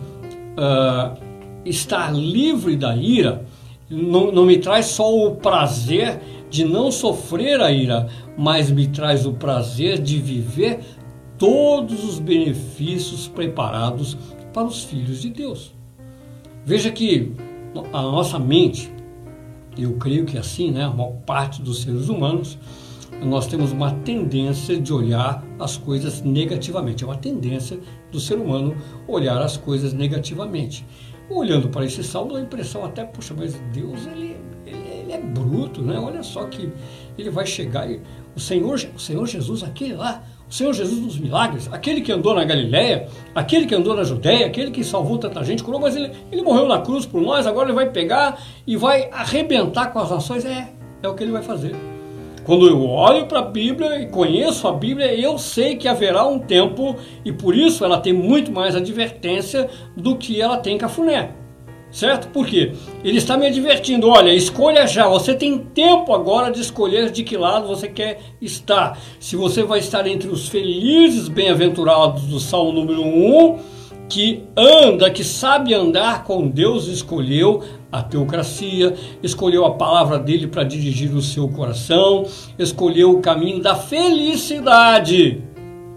uh, 0.57 1.26
estar 1.69 2.13
livre 2.15 2.77
da 2.77 2.97
ira 2.97 3.45
não, 3.89 4.33
não 4.33 4.45
me 4.45 4.59
traz 4.59 4.87
só 4.87 5.15
o 5.15 5.37
prazer 5.37 6.21
de 6.51 6.65
não 6.65 6.91
sofrer 6.91 7.61
a 7.61 7.71
ira, 7.71 8.09
mas 8.37 8.71
me 8.71 8.87
traz 8.89 9.27
o 9.27 9.33
prazer 9.33 10.01
de 10.01 10.19
viver 10.19 10.81
todos 11.39 12.05
os 12.05 12.19
benefícios 12.19 13.29
preparados 13.29 14.17
para 14.53 14.65
os 14.65 14.83
filhos 14.83 15.21
de 15.21 15.31
Deus. 15.31 15.75
Veja 16.65 16.91
que 16.91 17.33
a 17.93 18.03
nossa 18.03 18.39
mente, 18.39 18.91
eu 19.79 19.95
creio 19.95 20.25
que 20.25 20.37
é 20.37 20.41
assim, 20.41 20.71
né, 20.71 20.85
a 20.85 20.91
maior 20.91 21.13
parte 21.27 21.61
dos 21.63 21.83
seres 21.83 22.09
humanos, 22.09 22.59
nós 23.23 23.47
temos 23.47 23.73
uma 23.73 23.93
tendência 23.93 24.79
de 24.79 24.93
olhar 24.93 25.45
as 25.59 25.77
coisas 25.77 26.23
negativamente. 26.23 27.03
É 27.03 27.07
uma 27.07 27.17
tendência 27.17 27.79
do 28.11 28.21
ser 28.21 28.37
humano 28.37 28.77
olhar 29.09 29.41
as 29.41 29.57
coisas 29.57 29.93
negativamente. 29.93 30.85
Olhando 31.29 31.69
para 31.69 31.85
esse 31.85 32.05
salmo, 32.05 32.37
a 32.37 32.41
impressão 32.41 32.85
até, 32.85 33.05
puxa, 33.05 33.35
mas 33.37 33.55
Deus, 33.73 34.07
ele, 34.07 34.37
ele, 34.65 34.89
ele, 34.89 35.13
é 35.13 35.19
bruto, 35.21 35.83
né? 35.83 35.99
Olha 35.99 36.23
só 36.23 36.45
que 36.45 36.71
ele 37.19 37.31
vai 37.31 37.45
chegar 37.45 37.91
e 37.91 38.01
o 38.35 38.41
Senhor, 38.41 38.79
o 38.95 38.99
Senhor 38.99 39.27
Jesus, 39.27 39.65
aquele 39.65 39.95
lá, 39.95 40.23
o 40.49 40.55
Senhor 40.55 40.73
Jesus 40.73 41.01
dos 41.01 41.19
milagres, 41.19 41.69
aquele 41.73 42.01
que 42.01 42.13
andou 42.13 42.35
na 42.35 42.45
Galiléia, 42.45 43.09
aquele 43.35 43.67
que 43.67 43.75
andou 43.75 43.97
na 43.97 44.05
Judéia, 44.05 44.47
aquele 44.47 44.71
que 44.71 44.85
salvou 44.85 45.19
tanta 45.19 45.43
gente, 45.43 45.65
curou, 45.65 45.81
mas 45.81 45.97
ele, 45.97 46.13
ele 46.31 46.43
morreu 46.43 46.69
na 46.69 46.81
cruz 46.81 47.05
por 47.05 47.21
nós, 47.21 47.47
agora 47.47 47.69
ele 47.69 47.75
vai 47.75 47.91
pegar 47.91 48.41
e 48.65 48.77
vai 48.77 49.11
arrebentar 49.11 49.93
com 49.93 49.99
as 49.99 50.11
nações. 50.11 50.45
É, 50.45 50.73
é 51.03 51.09
o 51.09 51.15
que 51.15 51.25
ele 51.25 51.33
vai 51.33 51.43
fazer. 51.43 51.75
Quando 52.47 52.69
eu 52.69 52.81
olho 52.89 53.27
para 53.27 53.41
a 53.41 53.43
Bíblia 53.43 54.01
e 54.01 54.07
conheço 54.07 54.69
a 54.69 54.73
Bíblia, 54.73 55.13
eu 55.13 55.37
sei 55.37 55.75
que 55.75 55.89
haverá 55.89 56.25
um 56.25 56.39
tempo 56.39 56.95
e 57.25 57.33
por 57.33 57.57
isso 57.57 57.85
ela 57.85 57.99
tem 57.99 58.13
muito 58.13 58.53
mais 58.53 58.77
advertência 58.77 59.69
do 59.97 60.15
que 60.15 60.41
ela 60.41 60.57
tem 60.57 60.79
cafuné. 60.79 61.31
Certo? 61.91 62.29
Por 62.29 62.47
quê? 62.47 62.73
Ele 63.03 63.19
está 63.19 63.37
me 63.37 63.49
advertindo, 63.49 64.09
olha, 64.09 64.33
escolha 64.33 64.87
já, 64.87 65.09
você 65.09 65.35
tem 65.35 65.59
tempo 65.59 66.13
agora 66.13 66.53
de 66.53 66.61
escolher 66.61 67.11
de 67.11 67.25
que 67.25 67.37
lado 67.37 67.67
você 67.67 67.89
quer 67.89 68.21
estar. 68.41 68.97
Se 69.19 69.35
você 69.35 69.65
vai 69.65 69.81
estar 69.81 70.07
entre 70.07 70.29
os 70.29 70.49
felizes 70.49 71.27
bem-aventurados 71.27 72.23
do 72.27 72.39
Salmo 72.39 72.71
número 72.71 73.03
1, 73.03 73.59
que 74.09 74.45
anda, 74.57 75.11
que 75.11 75.25
sabe 75.25 75.75
andar 75.75 76.23
com 76.23 76.47
Deus, 76.47 76.87
escolheu 76.87 77.63
a 77.91 78.03
teocracia, 78.03 78.95
escolheu 79.23 79.65
a 79.65 79.75
palavra 79.75 80.19
dele 80.19 80.47
para 80.47 80.65
dirigir 80.65 81.15
o 81.15 81.23
seu 81.23 81.49
coração, 81.49 82.27
escolheu 82.59 83.13
o 83.13 83.21
caminho 83.21 83.61
da 83.61 83.75
felicidade. 83.75 85.43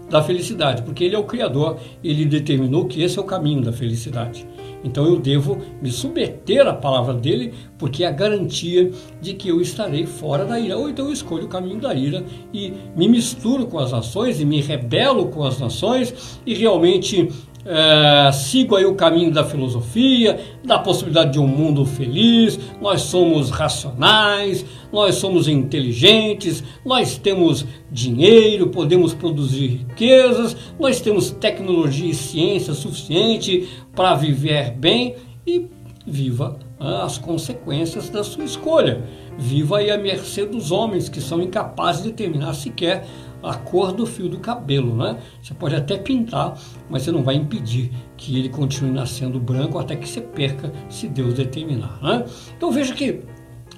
Da 0.08 0.22
felicidade, 0.22 0.82
porque 0.82 1.04
ele 1.04 1.14
é 1.14 1.18
o 1.18 1.24
Criador, 1.24 1.78
ele 2.02 2.24
determinou 2.24 2.86
que 2.86 3.00
esse 3.00 3.16
é 3.16 3.22
o 3.22 3.24
caminho 3.24 3.62
da 3.62 3.72
felicidade. 3.72 4.44
Então 4.82 5.04
eu 5.06 5.18
devo 5.18 5.58
me 5.80 5.90
submeter 5.90 6.66
à 6.66 6.72
palavra 6.72 7.14
dele, 7.14 7.52
porque 7.78 8.04
é 8.04 8.08
a 8.08 8.10
garantia 8.10 8.90
de 9.20 9.34
que 9.34 9.48
eu 9.48 9.60
estarei 9.60 10.06
fora 10.06 10.44
da 10.44 10.58
ira. 10.58 10.76
Ou 10.76 10.88
então 10.88 11.06
eu 11.06 11.12
escolho 11.12 11.44
o 11.44 11.48
caminho 11.48 11.80
da 11.80 11.94
ira 11.94 12.24
e 12.52 12.72
me 12.96 13.08
misturo 13.08 13.66
com 13.66 13.78
as 13.78 13.92
nações 13.92 14.40
e 14.40 14.44
me 14.44 14.60
rebelo 14.60 15.26
com 15.28 15.44
as 15.44 15.58
nações 15.58 16.40
e 16.46 16.54
realmente 16.54 17.28
é, 17.64 18.32
sigo 18.32 18.74
aí 18.74 18.86
o 18.86 18.94
caminho 18.94 19.30
da 19.30 19.44
filosofia, 19.44 20.40
da 20.64 20.78
possibilidade 20.78 21.32
de 21.32 21.38
um 21.38 21.46
mundo 21.46 21.84
feliz. 21.84 22.58
Nós 22.80 23.02
somos 23.02 23.50
racionais, 23.50 24.64
nós 24.92 25.16
somos 25.16 25.46
inteligentes, 25.46 26.64
nós 26.84 27.18
temos 27.18 27.66
dinheiro, 27.90 28.68
podemos 28.68 29.12
produzir 29.12 29.66
riquezas, 29.66 30.56
nós 30.78 31.00
temos 31.00 31.30
tecnologia 31.30 32.10
e 32.10 32.14
ciência 32.14 32.72
suficiente 32.72 33.68
para 33.94 34.14
viver 34.14 34.72
bem 34.72 35.16
e 35.46 35.68
viva 36.06 36.58
ah, 36.78 37.04
as 37.04 37.18
consequências 37.18 38.08
da 38.08 38.24
sua 38.24 38.44
escolha. 38.44 39.04
Viva 39.38 39.78
aí 39.78 39.90
à 39.90 39.98
mercê 39.98 40.44
dos 40.44 40.70
homens 40.70 41.08
que 41.08 41.20
são 41.20 41.40
incapazes 41.40 42.02
de 42.02 42.10
determinar 42.10 42.54
sequer 42.54 43.06
a 43.42 43.54
cor 43.54 43.92
do 43.92 44.06
fio 44.06 44.28
do 44.28 44.38
cabelo, 44.38 44.94
né? 44.96 45.16
Você 45.42 45.54
pode 45.54 45.74
até 45.74 45.96
pintar, 45.96 46.58
mas 46.88 47.02
você 47.02 47.12
não 47.12 47.22
vai 47.22 47.34
impedir 47.34 47.90
que 48.16 48.38
ele 48.38 48.48
continue 48.48 48.90
nascendo 48.90 49.38
branco 49.40 49.78
até 49.78 49.96
que 49.96 50.08
você 50.08 50.20
perca, 50.20 50.72
se 50.88 51.08
Deus 51.08 51.34
determinar, 51.34 51.98
né? 52.02 52.24
Então 52.56 52.70
veja 52.70 52.94
que 52.94 53.20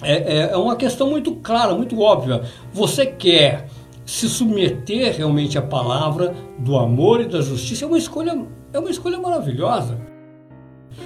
é, 0.03 0.12
é, 0.12 0.38
é 0.53 0.57
uma 0.57 0.77
questão 0.77 1.09
muito 1.11 1.37
clara, 1.37 1.75
muito 1.75 2.01
óbvia. 2.01 2.42
Você 2.72 3.07
quer 3.07 3.68
se 4.05 4.29
submeter 4.29 5.16
realmente 5.16 5.57
à 5.57 5.62
palavra 5.62 6.35
do 6.59 6.77
amor 6.77 7.20
e 7.20 7.27
da 7.27 7.40
justiça 7.40 7.85
é 7.85 7.88
uma 7.88 7.98
escolha, 7.98 8.37
é 8.72 8.79
uma 8.79 8.90
escolha 8.90 9.18
maravilhosa. 9.18 9.98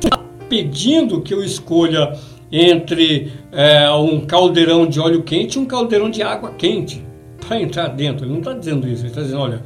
Tá 0.00 0.18
pedindo 0.48 1.20
que 1.20 1.34
eu 1.34 1.44
escolha 1.44 2.18
entre 2.50 3.32
é, 3.52 3.90
um 3.90 4.20
caldeirão 4.24 4.86
de 4.86 4.98
óleo 4.98 5.22
quente 5.22 5.58
e 5.58 5.60
um 5.60 5.66
caldeirão 5.66 6.08
de 6.08 6.22
água 6.22 6.52
quente 6.52 7.05
para 7.46 7.61
entrar 7.61 7.88
dentro. 7.88 8.24
Ele 8.24 8.32
não 8.32 8.40
está 8.40 8.52
dizendo 8.52 8.88
isso, 8.88 9.02
ele 9.02 9.09
está 9.09 9.22
dizendo, 9.22 9.40
olha, 9.40 9.62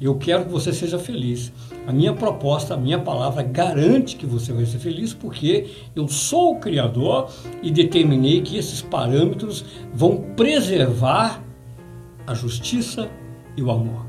eu 0.00 0.14
quero 0.16 0.44
que 0.44 0.52
você 0.52 0.72
seja 0.72 0.98
feliz. 0.98 1.52
A 1.86 1.92
minha 1.92 2.12
proposta, 2.12 2.74
a 2.74 2.76
minha 2.76 2.98
palavra 2.98 3.42
garante 3.42 4.16
que 4.16 4.26
você 4.26 4.52
vai 4.52 4.66
ser 4.66 4.78
feliz 4.78 5.14
porque 5.14 5.68
eu 5.94 6.06
sou 6.08 6.56
o 6.56 6.60
Criador 6.60 7.30
e 7.62 7.70
determinei 7.70 8.42
que 8.42 8.58
esses 8.58 8.82
parâmetros 8.82 9.64
vão 9.94 10.18
preservar 10.36 11.42
a 12.26 12.34
justiça 12.34 13.08
e 13.56 13.62
o 13.62 13.70
amor. 13.70 14.04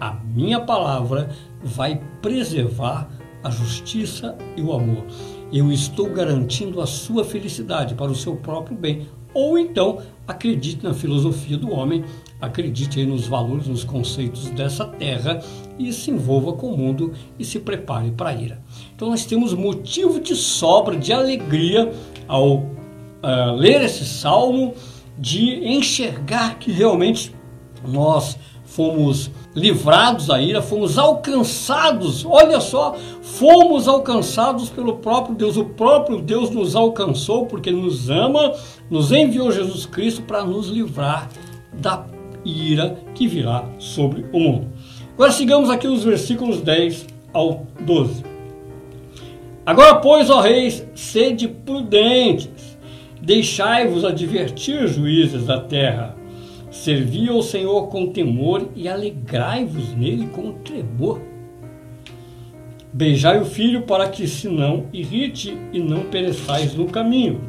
A 0.00 0.12
minha 0.12 0.60
palavra 0.60 1.30
vai 1.62 2.00
preservar 2.20 3.08
a 3.44 3.50
justiça 3.50 4.36
e 4.56 4.62
o 4.62 4.72
amor. 4.72 5.04
Eu 5.52 5.72
estou 5.72 6.08
garantindo 6.08 6.80
a 6.80 6.86
sua 6.86 7.24
felicidade 7.24 7.94
para 7.94 8.10
o 8.10 8.14
seu 8.14 8.36
próprio 8.36 8.76
bem. 8.76 9.08
Ou 9.32 9.58
então 9.58 9.98
acredite 10.26 10.82
na 10.82 10.92
filosofia 10.92 11.56
do 11.56 11.72
homem, 11.72 12.04
acredite 12.40 13.04
nos 13.04 13.26
valores, 13.26 13.66
nos 13.66 13.84
conceitos 13.84 14.50
dessa 14.50 14.84
terra 14.84 15.40
e 15.78 15.92
se 15.92 16.10
envolva 16.10 16.52
com 16.52 16.72
o 16.72 16.76
mundo 16.76 17.12
e 17.38 17.44
se 17.44 17.58
prepare 17.58 18.10
para 18.10 18.30
a 18.30 18.34
ira. 18.34 18.62
Então 18.94 19.08
nós 19.08 19.24
temos 19.24 19.54
motivo 19.54 20.20
de 20.20 20.34
sobra, 20.34 20.96
de 20.96 21.12
alegria 21.12 21.92
ao 22.26 22.56
uh, 22.56 23.54
ler 23.56 23.82
esse 23.82 24.04
salmo, 24.04 24.74
de 25.18 25.68
enxergar 25.68 26.58
que 26.58 26.72
realmente 26.72 27.34
nós 27.86 28.36
fomos 28.70 29.30
livrados 29.54 30.28
da 30.28 30.40
ira, 30.40 30.62
fomos 30.62 30.96
alcançados, 30.96 32.24
olha 32.24 32.60
só, 32.60 32.94
fomos 33.20 33.88
alcançados 33.88 34.70
pelo 34.70 34.96
próprio 34.98 35.34
Deus. 35.34 35.56
O 35.56 35.64
próprio 35.64 36.20
Deus 36.20 36.50
nos 36.50 36.76
alcançou 36.76 37.46
porque 37.46 37.68
Ele 37.68 37.82
nos 37.82 38.08
ama, 38.08 38.54
nos 38.88 39.10
enviou 39.10 39.50
Jesus 39.50 39.86
Cristo 39.86 40.22
para 40.22 40.44
nos 40.44 40.68
livrar 40.68 41.28
da 41.72 42.04
ira 42.44 42.96
que 43.14 43.26
virá 43.26 43.64
sobre 43.78 44.24
o 44.32 44.38
mundo. 44.38 44.68
Agora 45.14 45.32
sigamos 45.32 45.68
aqui 45.68 45.88
os 45.88 46.04
versículos 46.04 46.60
10 46.60 47.06
ao 47.32 47.66
12. 47.80 48.22
Agora, 49.66 49.96
pois, 49.96 50.30
ó 50.30 50.40
reis, 50.40 50.86
sede 50.94 51.48
prudentes, 51.48 52.78
deixai-vos 53.20 54.04
advertir, 54.04 54.86
juízes 54.86 55.46
da 55.46 55.60
terra 55.60 56.19
Servi 56.70 57.28
ao 57.28 57.42
Senhor 57.42 57.88
com 57.88 58.06
temor 58.06 58.68
e 58.76 58.88
alegrai-vos 58.88 59.92
nele 59.94 60.28
com 60.28 60.52
tremor. 60.52 61.20
Beijai 62.92 63.40
o 63.40 63.44
filho 63.44 63.82
para 63.82 64.08
que 64.08 64.26
se 64.26 64.48
não 64.48 64.86
irrite 64.92 65.56
e 65.72 65.80
não 65.80 66.02
pereçais 66.04 66.74
no 66.74 66.86
caminho, 66.86 67.40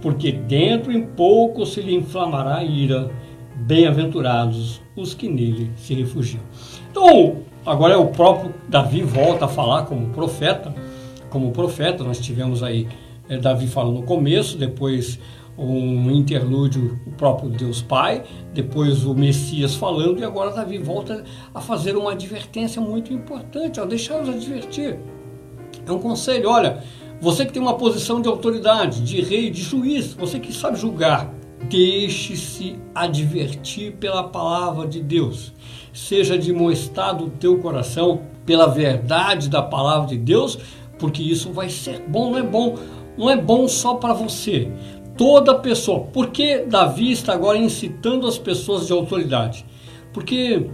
porque 0.00 0.32
dentro 0.32 0.92
em 0.92 1.02
pouco 1.02 1.64
se 1.64 1.80
lhe 1.80 1.94
inflamará 1.94 2.56
a 2.56 2.64
ira. 2.64 3.10
Bem-aventurados 3.54 4.80
os 4.96 5.14
que 5.14 5.28
nele 5.28 5.70
se 5.76 5.94
refugiam. 5.94 6.42
Então, 6.90 7.36
agora 7.64 7.94
é 7.94 7.96
o 7.96 8.06
próprio 8.06 8.52
Davi 8.68 9.02
volta 9.02 9.44
a 9.44 9.48
falar 9.48 9.84
como 9.84 10.08
profeta. 10.08 10.74
Como 11.28 11.52
profeta, 11.52 12.02
nós 12.02 12.18
tivemos 12.18 12.62
aí 12.62 12.88
é, 13.28 13.36
Davi 13.36 13.66
falando 13.66 14.00
no 14.00 14.02
começo, 14.02 14.58
depois 14.58 15.18
um 15.56 16.10
interlúdio, 16.10 16.98
o 17.06 17.10
próprio 17.12 17.50
Deus 17.50 17.82
Pai, 17.82 18.24
depois 18.54 19.04
o 19.04 19.14
Messias 19.14 19.74
falando, 19.74 20.20
e 20.20 20.24
agora 20.24 20.50
Davi 20.50 20.78
volta 20.78 21.24
a 21.54 21.60
fazer 21.60 21.96
uma 21.96 22.12
advertência 22.12 22.80
muito 22.80 23.12
importante, 23.12 23.80
ó, 23.80 23.84
deixar-nos 23.84 24.28
advertir. 24.28 24.98
É 25.86 25.92
um 25.92 25.98
conselho, 25.98 26.48
olha, 26.48 26.82
você 27.20 27.44
que 27.44 27.52
tem 27.52 27.62
uma 27.62 27.74
posição 27.74 28.20
de 28.20 28.28
autoridade, 28.28 29.02
de 29.02 29.20
rei, 29.20 29.50
de 29.50 29.62
juiz, 29.62 30.14
você 30.14 30.40
que 30.40 30.52
sabe 30.52 30.78
julgar, 30.78 31.32
deixe-se 31.68 32.78
advertir 32.94 33.92
pela 33.92 34.24
palavra 34.24 34.86
de 34.86 35.00
Deus. 35.00 35.52
Seja 35.92 36.36
demonstrado 36.36 37.26
o 37.26 37.30
teu 37.30 37.58
coração 37.58 38.22
pela 38.44 38.66
verdade 38.66 39.48
da 39.48 39.62
palavra 39.62 40.08
de 40.08 40.16
Deus, 40.16 40.58
porque 40.98 41.22
isso 41.22 41.52
vai 41.52 41.68
ser 41.68 42.00
bom, 42.08 42.30
não 42.30 42.38
é 42.38 42.42
bom, 42.42 42.76
não 43.16 43.30
é 43.30 43.36
bom 43.36 43.68
só 43.68 43.94
para 43.94 44.12
você, 44.12 44.70
toda 45.22 45.54
pessoa. 45.54 46.00
Por 46.00 46.30
que 46.30 46.64
Davi 46.66 47.12
está 47.12 47.32
agora 47.32 47.56
incitando 47.56 48.26
as 48.26 48.38
pessoas 48.38 48.88
de 48.88 48.92
autoridade? 48.92 49.64
Porque 50.12 50.66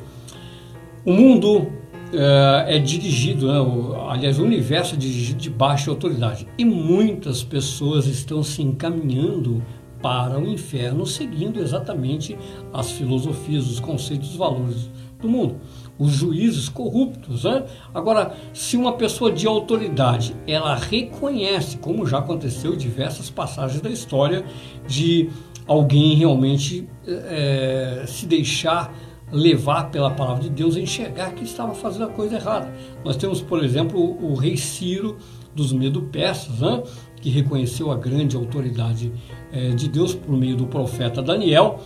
o 1.05 1.13
mundo 1.13 1.71
é, 2.15 2.77
é 2.77 2.79
dirigido, 2.79 3.47
né? 3.53 3.61
o, 3.61 4.09
aliás, 4.09 4.39
o 4.39 4.43
universo 4.43 4.95
é 4.95 4.97
dirigido 4.97 5.39
de 5.39 5.51
baixa 5.51 5.91
autoridade. 5.91 6.49
E 6.57 6.65
muitas 6.65 7.45
pessoas 7.45 8.07
estão 8.07 8.43
se 8.43 8.63
encaminhando 8.63 9.63
para 10.01 10.39
o 10.39 10.49
inferno 10.49 11.05
seguindo 11.05 11.61
exatamente 11.61 12.35
as 12.73 12.91
filosofias, 12.91 13.69
os 13.69 13.79
conceitos, 13.79 14.31
os 14.31 14.37
valores 14.37 14.89
do 15.21 15.29
mundo 15.29 15.57
os 15.99 16.13
juízes 16.13 16.69
corruptos. 16.69 17.45
Né? 17.45 17.65
Agora, 17.93 18.35
se 18.55 18.77
uma 18.77 18.93
pessoa 18.93 19.33
de 19.33 19.47
autoridade 19.47 20.35
ela 20.47 20.75
reconhece, 20.75 21.79
como 21.79 22.07
já 22.07 22.19
aconteceu 22.19 22.75
em 22.75 22.77
diversas 22.77 23.29
passagens 23.31 23.81
da 23.81 23.91
história, 23.91 24.45
de 24.87 25.29
alguém 25.67 26.15
realmente 26.15 26.89
é, 27.07 28.05
se 28.07 28.27
deixar 28.27 28.95
levar 29.31 29.91
pela 29.91 30.11
palavra 30.11 30.45
de 30.45 30.51
Deus 30.51 30.77
enxergar 30.77 31.33
que 31.33 31.45
estava 31.45 31.75
fazendo 31.75 32.05
a 32.05 32.09
coisa 32.09 32.37
errada. 32.37 32.73
Nós 33.05 33.17
temos, 33.17 33.43
por 33.43 33.63
exemplo, 33.63 34.01
o, 34.01 34.33
o 34.33 34.35
rei 34.35 34.57
Ciro 34.57 35.19
dos 35.55 35.73
Medo-Persas, 35.73 36.61
né? 36.61 36.83
que 37.21 37.31
reconheceu 37.31 37.91
a 37.91 37.97
grande 37.97 38.37
autoridade 38.37 39.13
é, 39.53 39.71
de 39.71 39.89
Deus 39.89 40.15
por 40.15 40.37
meio 40.37 40.57
do 40.57 40.67
profeta 40.67 41.21
Daniel 41.21 41.81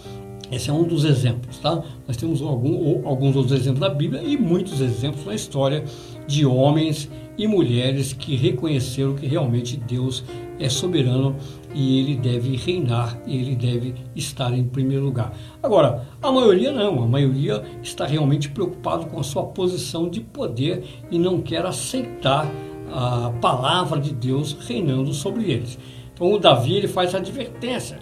esse 0.52 0.68
é 0.68 0.72
um 0.72 0.84
dos 0.84 1.04
exemplos, 1.04 1.58
tá? 1.58 1.82
Nós 2.06 2.16
temos 2.16 2.42
algum, 2.42 3.06
alguns 3.06 3.34
outros 3.34 3.58
exemplos 3.58 3.80
na 3.80 3.88
Bíblia 3.88 4.22
e 4.22 4.36
muitos 4.36 4.80
exemplos 4.80 5.24
na 5.24 5.34
história 5.34 5.84
de 6.26 6.44
homens 6.44 7.10
e 7.38 7.46
mulheres 7.46 8.12
que 8.12 8.36
reconheceram 8.36 9.14
que 9.14 9.26
realmente 9.26 9.76
Deus 9.76 10.22
é 10.60 10.68
soberano 10.68 11.34
e 11.74 11.98
ele 11.98 12.16
deve 12.16 12.54
reinar 12.56 13.18
e 13.26 13.38
ele 13.38 13.56
deve 13.56 13.94
estar 14.14 14.52
em 14.52 14.64
primeiro 14.64 15.04
lugar. 15.04 15.32
Agora, 15.62 16.06
a 16.20 16.30
maioria 16.30 16.70
não, 16.70 17.02
a 17.02 17.06
maioria 17.06 17.62
está 17.82 18.04
realmente 18.04 18.50
preocupado 18.50 19.06
com 19.06 19.18
a 19.18 19.22
sua 19.22 19.44
posição 19.44 20.08
de 20.08 20.20
poder 20.20 20.84
e 21.10 21.18
não 21.18 21.40
quer 21.40 21.64
aceitar 21.64 22.46
a 22.92 23.32
palavra 23.40 23.98
de 23.98 24.12
Deus 24.12 24.56
reinando 24.66 25.14
sobre 25.14 25.50
eles. 25.50 25.78
Então 26.12 26.30
o 26.30 26.38
Davi 26.38 26.74
ele 26.74 26.88
faz 26.88 27.14
a 27.14 27.18
advertência 27.18 27.98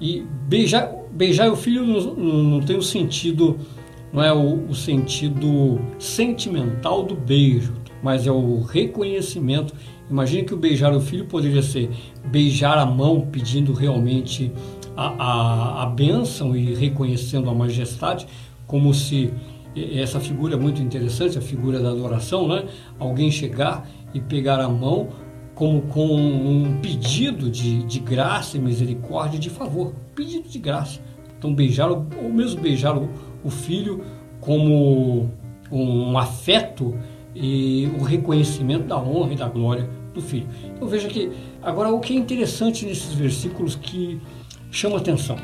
e 0.00 0.26
beijar, 0.48 0.90
beijar 1.12 1.50
o 1.50 1.56
filho 1.56 1.86
não, 1.86 2.42
não 2.42 2.60
tem 2.60 2.76
o 2.76 2.82
sentido, 2.82 3.58
não 4.12 4.22
é 4.22 4.32
o, 4.32 4.68
o 4.68 4.74
sentido 4.74 5.80
sentimental 5.98 7.02
do 7.02 7.14
beijo. 7.14 7.74
mas 8.02 8.26
é 8.26 8.32
o 8.32 8.62
reconhecimento. 8.62 9.74
Imagine 10.10 10.44
que 10.44 10.52
o 10.52 10.56
beijar 10.56 10.92
o 10.94 11.00
filho 11.00 11.24
poderia 11.26 11.62
ser 11.62 11.88
beijar 12.26 12.76
a 12.76 12.84
mão 12.84 13.28
pedindo 13.30 13.72
realmente 13.72 14.52
a, 14.96 15.06
a, 15.06 15.82
a 15.84 15.86
bênção 15.86 16.56
e 16.56 16.74
reconhecendo 16.74 17.48
a 17.48 17.54
majestade, 17.54 18.26
como 18.66 18.92
se 18.92 19.32
essa 19.74 20.20
figura 20.20 20.54
é 20.54 20.58
muito 20.58 20.82
interessante, 20.82 21.38
a 21.38 21.40
figura 21.40 21.80
da 21.80 21.90
adoração, 21.90 22.46
né? 22.46 22.64
Alguém 22.98 23.30
chegar 23.30 23.88
e 24.12 24.20
pegar 24.20 24.60
a 24.60 24.68
mão 24.68 25.08
como 25.62 25.82
com 25.82 26.16
um 26.16 26.80
pedido 26.80 27.48
de, 27.48 27.84
de 27.84 28.00
graça 28.00 28.56
e 28.56 28.60
misericórdia, 28.60 29.38
de 29.38 29.48
favor, 29.48 29.94
pedido 30.12 30.48
de 30.48 30.58
graça. 30.58 30.98
Então 31.38 31.54
beijar, 31.54 31.88
ou 31.88 32.32
mesmo 32.32 32.60
beijar 32.60 32.98
o, 32.98 33.08
o 33.44 33.48
filho 33.48 34.02
como 34.40 35.30
um 35.70 36.18
afeto 36.18 36.98
e 37.32 37.88
o 37.96 38.02
reconhecimento 38.02 38.88
da 38.88 38.98
honra 38.98 39.34
e 39.34 39.36
da 39.36 39.48
glória 39.48 39.88
do 40.12 40.20
filho. 40.20 40.48
Então 40.74 40.88
veja 40.88 41.06
que 41.06 41.30
agora 41.62 41.90
o 41.90 42.00
que 42.00 42.12
é 42.12 42.16
interessante 42.16 42.84
nesses 42.84 43.14
versículos 43.14 43.76
que 43.76 44.20
chama 44.68 44.96
atenção. 44.96 45.36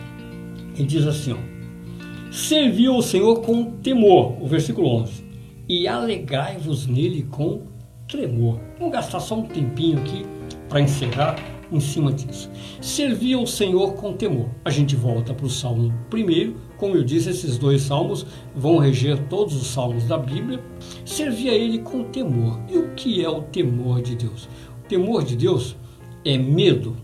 Ele 0.75 0.85
diz 0.85 1.07
assim, 1.07 1.33
ó, 1.33 2.33
serviu 2.33 2.97
o 2.97 3.03
Senhor 3.03 3.41
com 3.43 3.71
temor, 3.71 4.37
o 4.43 4.49
versículo 4.49 4.89
11, 4.97 5.25
e 5.69 5.87
alegrai-vos 5.87 6.89
nele 6.89 7.23
com 7.31 7.78
tremor. 8.09 8.59
Vamos 8.79 8.93
gastar 8.93 9.21
só 9.21 9.37
um 9.39 9.47
tempinho 9.47 9.99
aqui 9.99 10.25
para 10.69 10.81
encerrar 10.81 11.37
em 11.71 11.79
cima 11.81 12.13
disso. 12.13 12.51
Servir 12.81 13.35
ao 13.35 13.47
Senhor 13.47 13.93
com 13.95 14.15
temor. 14.15 14.49
A 14.65 14.71
gente 14.71 14.97
volta 14.97 15.35
para 15.35 15.47
o 15.47 15.51
Salmo 15.51 15.93
primeiro, 16.09 16.57
como 16.79 16.97
eu 16.97 17.05
disse, 17.05 17.31
esses 17.31 17.59
dois 17.59 17.83
salmos 17.83 18.27
vão 18.55 18.79
reger 18.79 19.19
todos 19.29 19.55
os 19.55 19.67
salmos 19.67 20.05
da 20.05 20.17
Bíblia. 20.17 20.61
Servir 21.05 21.51
a 21.51 21.55
Ele 21.55 21.81
com 21.81 22.05
temor. 22.05 22.59
E 22.69 22.79
o 22.79 22.95
que 22.95 23.23
é 23.23 23.29
o 23.29 23.43
temor 23.43 24.01
de 24.01 24.17
Deus? 24.17 24.49
O 24.85 24.89
temor 24.89 25.23
de 25.25 25.37
Deus 25.37 25.77
é 26.25 26.39
medo. 26.39 26.97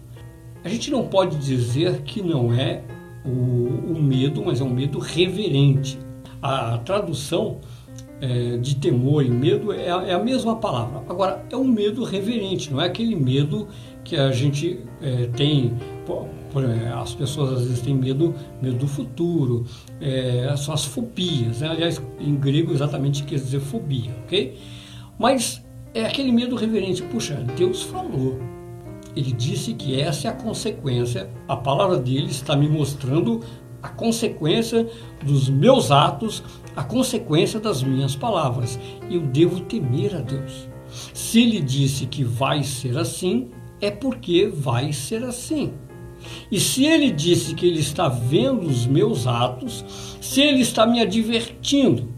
A 0.65 0.69
gente 0.69 0.91
não 0.91 1.07
pode 1.07 1.37
dizer 1.37 2.03
que 2.03 2.23
não 2.23 2.53
é 2.53 2.83
o, 3.25 3.29
o 3.29 4.03
medo, 4.03 4.43
mas 4.45 4.61
é 4.61 4.65
um 4.65 4.71
medo 4.71 4.99
reverente. 4.99 5.99
A 6.41 6.79
tradução 6.79 7.61
é, 8.25 8.57
de 8.57 8.77
temor 8.77 9.23
e 9.23 9.31
medo 9.31 9.71
é 9.71 9.91
a, 9.91 10.03
é 10.03 10.15
a, 10.15 10.19
mesma 10.19 10.57
palavra. 10.57 11.03
Agora, 11.09 11.45
é 11.51 11.57
um 11.57 11.65
medo 11.65 12.03
reverente, 12.05 12.73
não 12.73 12.81
é 12.81 12.87
aquele 12.87 13.15
medo 13.15 13.69
que 14.03 14.17
a 14.17 14.33
gente 14.33 14.81
é, 15.03 15.27
tem. 15.37 15.75
Por, 16.07 16.27
por, 16.51 16.65
as 16.65 17.15
pessoas 17.15 17.53
às 17.53 17.63
vezes 17.65 17.81
têm 17.83 17.95
medo, 17.95 18.35
medo 18.63 18.77
do 18.77 18.89
futuro, 18.89 19.67
é, 20.01 20.55
são 20.57 20.73
as 20.73 20.85
fobias. 20.87 21.61
Né? 21.61 21.69
Aliás, 21.69 22.01
em 22.19 22.35
grego 22.35 22.73
exatamente 22.73 23.25
quer 23.25 23.37
dizer 23.37 23.61
fobia, 23.61 24.13
ok? 24.25 24.57
Mas 25.19 25.63
é 25.93 26.07
aquele 26.07 26.33
medo 26.33 26.57
reverente. 26.57 27.03
Puxa, 27.03 27.35
Deus 27.57 27.83
falou. 27.83 28.41
Ele 29.15 29.33
disse 29.33 29.75
que 29.75 30.01
essa 30.01 30.29
é 30.29 30.31
a 30.31 30.35
consequência. 30.35 31.29
A 31.47 31.57
palavra 31.57 31.99
dele 31.99 32.31
está 32.31 32.57
me 32.57 32.69
mostrando 32.69 33.41
a 33.83 33.89
consequência 33.91 34.89
dos 35.23 35.51
meus 35.51 35.91
atos, 35.91 36.43
a 36.77 36.83
consequência 36.83 37.61
das 37.61 37.83
minhas 37.83 38.17
palavras. 38.17 38.79
Eu 39.11 39.21
devo 39.21 39.61
temer 39.61 40.15
a 40.17 40.21
Deus. 40.21 40.69
Se 41.13 41.43
ele 41.43 41.61
disse 41.61 42.07
que 42.07 42.23
vai 42.23 42.63
ser 42.63 42.97
assim, 42.97 43.51
é 43.81 43.91
porque 43.91 44.47
vai 44.47 44.93
ser 44.93 45.25
assim. 45.25 45.73
E 46.51 46.59
se 46.59 46.85
ele 46.85 47.11
disse 47.11 47.55
que 47.55 47.67
ele 47.67 47.81
está 47.81 48.09
vendo 48.09 48.67
os 48.67 48.87
meus 48.87 49.27
atos, 49.27 49.85
se 50.21 50.41
ele 50.41 50.61
está 50.61 50.87
me 50.87 51.01
advertindo 51.01 52.09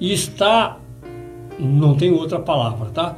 e 0.00 0.12
está, 0.12 0.80
não 1.58 1.94
tem 1.94 2.10
outra 2.10 2.40
palavra, 2.40 2.90
tá? 2.90 3.16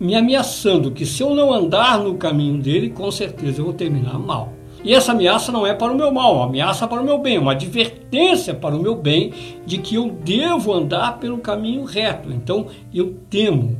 Me 0.00 0.14
ameaçando 0.14 0.90
que 0.90 1.04
se 1.04 1.22
eu 1.22 1.34
não 1.34 1.52
andar 1.52 1.98
no 1.98 2.14
caminho 2.14 2.60
dele, 2.60 2.90
com 2.90 3.10
certeza 3.10 3.60
eu 3.60 3.66
vou 3.66 3.74
terminar 3.74 4.18
mal. 4.18 4.52
E 4.84 4.92
essa 4.92 5.12
ameaça 5.12 5.52
não 5.52 5.66
é 5.66 5.72
para 5.72 5.92
o 5.92 5.96
meu 5.96 6.10
mal, 6.10 6.34
é 6.34 6.36
uma 6.38 6.46
ameaça 6.46 6.88
para 6.88 7.00
o 7.00 7.04
meu 7.04 7.18
bem, 7.18 7.38
uma 7.38 7.52
advertência 7.52 8.52
para 8.52 8.74
o 8.74 8.82
meu 8.82 8.96
bem 8.96 9.32
de 9.64 9.78
que 9.78 9.94
eu 9.94 10.10
devo 10.10 10.72
andar 10.72 11.18
pelo 11.18 11.38
caminho 11.38 11.84
reto. 11.84 12.32
Então 12.32 12.66
eu 12.92 13.16
temo. 13.30 13.78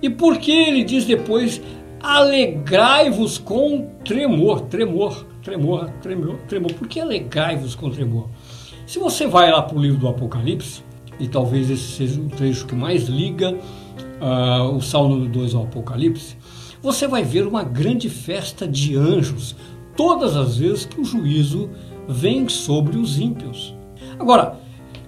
E 0.00 0.08
por 0.08 0.38
que 0.38 0.50
ele 0.50 0.84
diz 0.84 1.04
depois: 1.04 1.60
alegrai-vos 2.00 3.36
com 3.36 3.90
tremor, 4.04 4.62
tremor, 4.62 5.26
tremor, 5.42 5.90
tremor, 6.00 6.36
tremor? 6.48 6.72
Por 6.72 6.88
que 6.88 7.00
alegrai-vos 7.00 7.74
com 7.74 7.90
tremor? 7.90 8.28
Se 8.86 8.98
você 8.98 9.26
vai 9.26 9.50
lá 9.50 9.60
para 9.60 9.76
o 9.76 9.82
livro 9.82 9.98
do 9.98 10.08
Apocalipse, 10.08 10.82
e 11.20 11.28
talvez 11.28 11.68
esse 11.68 11.82
seja 11.82 12.20
o 12.20 12.28
trecho 12.28 12.66
que 12.66 12.74
mais 12.74 13.04
liga 13.04 13.52
uh, 13.52 14.74
o 14.74 14.80
Salmo 14.80 15.26
2 15.26 15.54
ao 15.54 15.64
Apocalipse, 15.64 16.36
você 16.80 17.06
vai 17.08 17.22
ver 17.24 17.46
uma 17.46 17.64
grande 17.64 18.08
festa 18.08 18.66
de 18.66 18.96
anjos 18.96 19.56
todas 19.98 20.36
as 20.36 20.56
vezes 20.56 20.84
que 20.86 21.00
o 21.00 21.04
juízo 21.04 21.70
vem 22.08 22.48
sobre 22.48 22.96
os 22.96 23.18
ímpios. 23.18 23.74
Agora, 24.16 24.56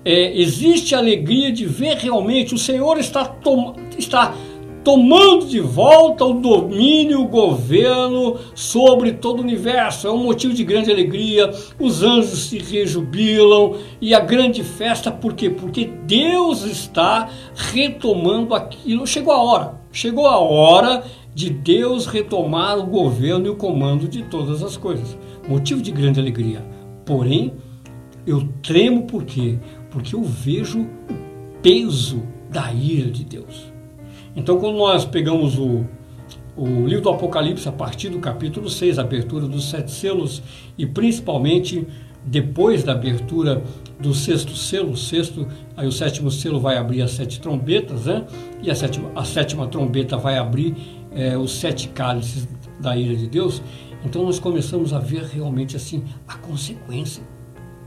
é, 0.05 0.37
existe 0.37 0.97
a 0.97 0.99
alegria 0.99 1.53
de 1.53 1.65
ver 1.65 1.97
realmente 1.97 2.57
o 2.57 2.59
Senhor 2.59 2.99
está, 2.99 3.25
tom, 3.25 3.77
está 3.97 4.35
tomando 4.83 5.47
de 5.47 5.61
volta 5.61 6.25
o 6.25 6.35
domínio, 6.35 7.21
o 7.21 7.29
governo 7.29 8.37
sobre 8.53 9.13
todo 9.13 9.39
o 9.39 9.43
universo. 9.43 10.09
É 10.09 10.11
um 10.11 10.25
motivo 10.25 10.53
de 10.53 10.65
grande 10.65 10.91
alegria. 10.91 11.53
Os 11.79 12.03
anjos 12.03 12.47
se 12.47 12.59
rejubilam 12.59 13.77
e 14.01 14.13
a 14.13 14.19
grande 14.19 14.65
festa, 14.65 15.13
por 15.13 15.35
quê? 15.35 15.51
Porque 15.51 15.85
Deus 15.85 16.65
está 16.65 17.29
retomando 17.55 18.55
aquilo. 18.55 19.07
Chegou 19.07 19.33
a 19.33 19.41
hora, 19.41 19.81
chegou 19.93 20.27
a 20.27 20.39
hora 20.39 21.05
de 21.41 21.49
Deus 21.49 22.05
retomar 22.05 22.79
o 22.79 22.87
governo 22.87 23.47
e 23.47 23.49
o 23.49 23.57
comando 23.57 24.07
de 24.07 24.23
todas 24.25 24.63
as 24.63 24.77
coisas. 24.77 25.17
Motivo 25.49 25.81
de 25.81 25.91
grande 25.91 26.21
alegria. 26.21 26.63
Porém, 27.07 27.55
eu 28.27 28.47
tremo 28.63 29.07
por 29.07 29.25
quê? 29.25 29.59
Porque 29.91 30.15
eu 30.15 30.23
vejo 30.23 30.83
o 30.83 30.87
peso 31.63 32.23
da 32.51 32.71
ira 32.71 33.11
de 33.11 33.25
Deus. 33.25 33.73
Então, 34.37 34.59
quando 34.59 34.77
nós 34.77 35.07
pegamos 35.07 35.59
o, 35.59 35.87
o 36.55 36.87
livro 36.87 37.05
do 37.05 37.09
Apocalipse, 37.11 37.67
a 37.67 37.73
partir 37.73 38.11
do 38.11 38.19
capítulo 38.19 38.69
6, 38.69 38.99
a 38.99 39.03
abertura 39.03 39.49
dos 39.49 39.71
sete 39.71 39.91
selos, 39.91 40.43
e 40.77 40.85
principalmente 40.85 41.87
depois 42.23 42.85
da 42.85 42.93
abertura 42.93 43.63
do 43.99 44.13
sexto 44.13 44.55
selo, 44.55 44.91
o 44.91 44.97
sexto, 44.97 45.49
aí 45.75 45.87
o 45.87 45.93
sétimo 45.93 46.31
selo 46.31 46.61
vai 46.61 46.77
abrir 46.77 47.01
as 47.01 47.13
sete 47.13 47.41
trombetas, 47.41 48.05
né? 48.05 48.27
E 48.63 48.71
a 48.71 48.75
sétima, 48.75 49.11
a 49.15 49.25
sétima 49.25 49.67
trombeta 49.67 50.19
vai 50.19 50.37
abrir 50.37 51.00
é, 51.15 51.37
os 51.37 51.53
sete 51.53 51.89
cálices 51.89 52.49
da 52.79 52.97
ira 52.97 53.15
de 53.15 53.27
Deus, 53.27 53.63
então 54.05 54.25
nós 54.25 54.39
começamos 54.39 54.93
a 54.93 54.99
ver 54.99 55.25
realmente 55.25 55.77
assim 55.77 56.03
a 56.27 56.35
consequência, 56.37 57.23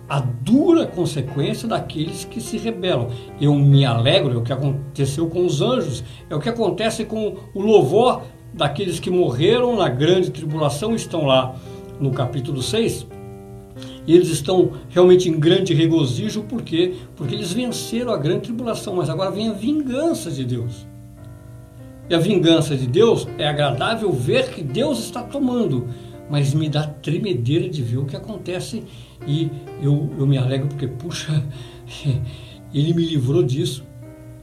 a 0.08 0.20
dura 0.20 0.86
consequência 0.86 1.68
daqueles 1.68 2.26
que 2.26 2.40
se 2.40 2.58
rebelam. 2.58 3.10
Eu 3.42 3.56
me 3.56 3.86
alegro, 3.86 4.34
é 4.34 4.38
o 4.38 4.44
que 4.44 4.54
aconteceu 4.54 5.28
com 5.28 5.46
os 5.46 5.62
anjos, 5.62 6.04
é 6.30 6.36
o 6.36 6.40
que 6.40 6.50
acontece 6.50 7.06
com 7.06 7.36
o 7.54 7.62
louvor 7.62 8.22
daqueles 8.54 9.00
que 9.00 9.10
morreram 9.10 9.76
na 9.76 9.90
grande 9.90 10.30
tribulação, 10.30 10.94
estão 10.94 11.26
lá 11.26 11.56
no 12.00 12.12
capítulo 12.12 12.62
6. 12.62 13.08
E 14.06 14.14
eles 14.14 14.28
estão 14.28 14.72
realmente 14.90 15.30
em 15.30 15.40
grande 15.40 15.74
regozijo, 15.74 16.44
por 16.44 16.62
quê? 16.62 16.94
Porque 17.16 17.34
eles 17.34 17.52
venceram 17.52 18.14
a 18.14 18.18
grande 18.18 18.42
tribulação, 18.42 18.98
mas 18.98 19.10
agora 19.10 19.32
vem 19.32 19.50
a 19.50 19.54
vingança 19.54 20.30
de 20.30 20.44
Deus 20.44 20.86
e 22.10 22.16
a 22.16 22.20
vingança 22.20 22.76
de 22.76 22.88
Deus, 22.88 23.28
é 23.38 23.48
agradável 23.48 24.12
ver 24.12 24.50
que 24.50 24.62
Deus 24.62 25.00
está 25.00 25.24
tomando, 25.24 25.88
mas 26.30 26.54
me 26.54 26.70
dá 26.70 26.88
tremedeira 26.88 27.70
de 27.70 27.82
ver 27.82 27.98
o 27.98 28.06
que 28.06 28.16
acontece 28.16 28.84
e 29.28 29.50
eu, 29.82 30.10
eu 30.18 30.28
me 30.28 30.38
alegro 30.38 30.68
porque, 30.68 30.88
puxa, 30.88 31.44
ele 32.74 32.94
me 32.94 33.06
livrou 33.06 33.44
disso. 33.44 33.86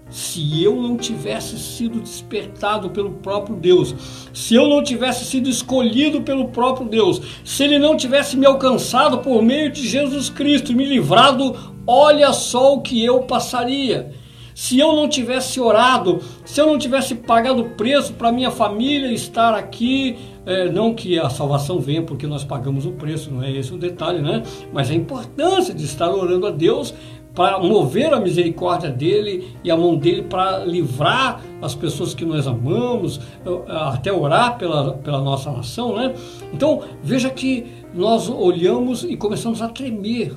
Se 0.09 0.61
eu 0.61 0.75
não 0.75 0.97
tivesse 0.97 1.57
sido 1.57 2.01
despertado 2.01 2.91
pelo 2.91 3.13
próprio 3.13 3.55
Deus, 3.55 3.95
se 4.35 4.57
eu 4.57 4.69
não 4.69 4.83
tivesse 4.83 5.25
sido 5.25 5.49
escolhido 5.49 6.23
pelo 6.23 6.49
próprio 6.49 6.89
Deus, 6.89 7.23
se 7.45 7.63
Ele 7.63 7.79
não 7.79 7.97
tivesse 7.97 8.37
me 8.37 8.45
alcançado 8.45 9.19
por 9.19 9.41
meio 9.41 9.71
de 9.71 9.87
Jesus 9.87 10.29
Cristo 10.29 10.73
e 10.73 10.75
me 10.75 10.85
livrado, 10.85 11.57
olha 11.87 12.33
só 12.33 12.75
o 12.75 12.81
que 12.81 13.05
eu 13.05 13.21
passaria. 13.21 14.13
Se 14.61 14.79
eu 14.79 14.93
não 14.93 15.09
tivesse 15.09 15.59
orado, 15.59 16.21
se 16.45 16.61
eu 16.61 16.67
não 16.67 16.77
tivesse 16.77 17.15
pagado 17.15 17.63
o 17.63 17.71
preço 17.71 18.13
para 18.13 18.31
minha 18.31 18.51
família 18.51 19.11
estar 19.11 19.55
aqui, 19.55 20.19
é, 20.45 20.71
não 20.71 20.93
que 20.93 21.19
a 21.19 21.31
salvação 21.31 21.81
venha 21.81 22.03
porque 22.03 22.27
nós 22.27 22.45
pagamos 22.45 22.85
o 22.85 22.93
preço, 22.93 23.31
não 23.33 23.43
é 23.43 23.51
esse 23.51 23.73
o 23.73 23.79
detalhe, 23.79 24.21
né? 24.21 24.43
Mas 24.71 24.91
a 24.91 24.95
importância 24.95 25.73
de 25.73 25.83
estar 25.83 26.11
orando 26.11 26.47
a 26.47 26.51
Deus 26.51 26.93
para 27.35 27.59
mover 27.59 28.13
a 28.13 28.21
misericórdia 28.21 28.91
dele 28.91 29.49
e 29.65 29.71
a 29.71 29.77
mão 29.79 29.97
dele 29.97 30.25
para 30.25 30.59
livrar 30.59 31.41
as 31.63 31.75
pessoas 31.75 32.13
que 32.13 32.27
nós 32.27 32.47
amamos, 32.47 33.19
até 33.67 34.13
orar 34.13 34.59
pela, 34.59 34.93
pela 34.93 35.23
nossa 35.23 35.51
nação, 35.51 35.97
né? 35.97 36.13
Então 36.53 36.83
veja 37.03 37.31
que 37.31 37.67
nós 37.95 38.29
olhamos 38.29 39.05
e 39.05 39.17
começamos 39.17 39.63
a 39.63 39.69
tremer 39.69 40.37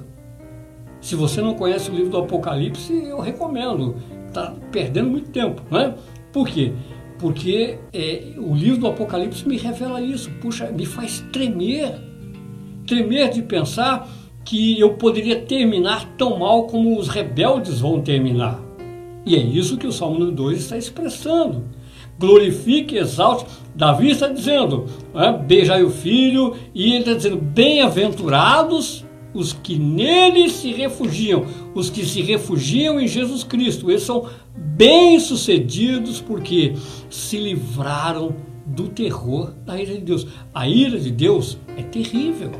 se 1.03 1.15
você 1.15 1.41
não 1.41 1.53
conhece 1.53 1.91
o 1.91 1.93
livro 1.93 2.09
do 2.09 2.17
Apocalipse, 2.17 2.93
eu 2.93 3.19
recomendo. 3.19 3.97
Está 4.33 4.53
perdendo 4.71 5.11
muito 5.11 5.29
tempo, 5.29 5.61
não 5.69 5.79
é? 5.79 5.93
Por 6.31 6.47
quê? 6.47 6.73
porque 7.23 7.77
é, 7.93 8.33
o 8.37 8.53
livro 8.53 8.81
do 8.81 8.87
Apocalipse 8.87 9.47
me 9.47 9.55
revela 9.55 10.01
isso, 10.01 10.29
puxa, 10.41 10.69
me 10.71 10.85
faz 10.85 11.23
tremer, 11.31 11.95
tremer 12.85 13.29
de 13.29 13.41
pensar 13.41 14.09
que 14.43 14.77
eu 14.77 14.95
poderia 14.95 15.39
terminar 15.39 16.05
tão 16.17 16.37
mal 16.37 16.67
como 16.67 16.99
os 16.99 17.07
rebeldes 17.07 17.79
vão 17.79 18.01
terminar. 18.01 18.59
E 19.25 19.37
é 19.37 19.39
isso 19.39 19.77
que 19.77 19.87
o 19.87 19.91
Salmo 19.91 20.31
2 20.31 20.59
está 20.59 20.77
expressando. 20.77 21.63
Glorifique, 22.19 22.97
exalte. 22.97 23.45
Davi 23.73 24.11
está 24.11 24.27
dizendo, 24.27 24.87
é, 25.15 25.31
beijai 25.31 25.81
o 25.81 25.89
filho, 25.89 26.57
e 26.75 26.91
ele 26.91 26.99
está 26.99 27.13
dizendo, 27.13 27.37
bem-aventurados 27.37 29.02
os 29.33 29.53
que 29.53 29.77
nele 29.77 30.49
se 30.49 30.71
refugiam, 30.71 31.45
os 31.73 31.89
que 31.89 32.05
se 32.05 32.21
refugiam 32.21 32.99
em 32.99 33.07
Jesus 33.07 33.43
Cristo. 33.43 33.89
Eles 33.89 34.03
são 34.03 34.29
bem-sucedidos 34.55 36.21
porque 36.21 36.73
se 37.09 37.37
livraram 37.37 38.35
do 38.65 38.87
terror 38.87 39.53
da 39.65 39.79
ira 39.79 39.95
de 39.95 40.01
Deus. 40.01 40.27
A 40.53 40.67
ira 40.67 40.99
de 40.99 41.11
Deus 41.11 41.57
é 41.77 41.81
terrível. 41.81 42.51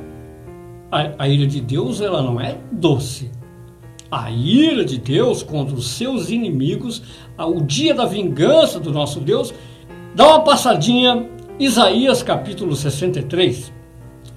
A, 0.91 1.23
a 1.23 1.29
ira 1.29 1.47
de 1.47 1.61
Deus 1.61 2.01
ela 2.01 2.21
não 2.21 2.39
é 2.39 2.57
doce. 2.71 3.31
A 4.11 4.29
ira 4.29 4.85
de 4.85 4.99
Deus 4.99 5.41
contra 5.41 5.75
os 5.75 5.87
seus 5.87 6.29
inimigos, 6.29 7.01
o 7.37 7.61
dia 7.61 7.95
da 7.95 8.05
vingança 8.05 8.79
do 8.79 8.91
nosso 8.91 9.19
Deus, 9.19 9.51
dá 10.13 10.27
uma 10.27 10.43
passadinha, 10.43 11.27
Isaías 11.59 12.21
capítulo 12.21 12.75
63. 12.75 13.73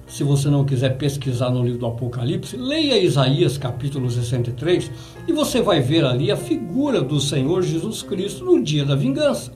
Se 0.07 0.23
você 0.23 0.49
não 0.49 0.63
quiser 0.63 0.97
pesquisar 0.97 1.49
no 1.49 1.61
livro 1.61 1.79
do 1.79 1.85
Apocalipse, 1.85 2.55
leia 2.55 2.97
Isaías 2.97 3.57
capítulo 3.57 4.09
63 4.09 4.89
e 5.27 5.33
você 5.33 5.61
vai 5.61 5.81
ver 5.81 6.05
ali 6.05 6.31
a 6.31 6.37
figura 6.37 7.01
do 7.01 7.19
Senhor 7.19 7.61
Jesus 7.61 8.03
Cristo 8.03 8.45
no 8.45 8.63
dia 8.63 8.85
da 8.85 8.95
vingança. 8.95 9.51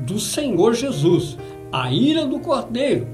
Do 0.00 0.18
Senhor 0.18 0.74
Jesus, 0.74 1.38
a 1.70 1.92
ira 1.92 2.26
do 2.26 2.40
Cordeiro. 2.40 3.06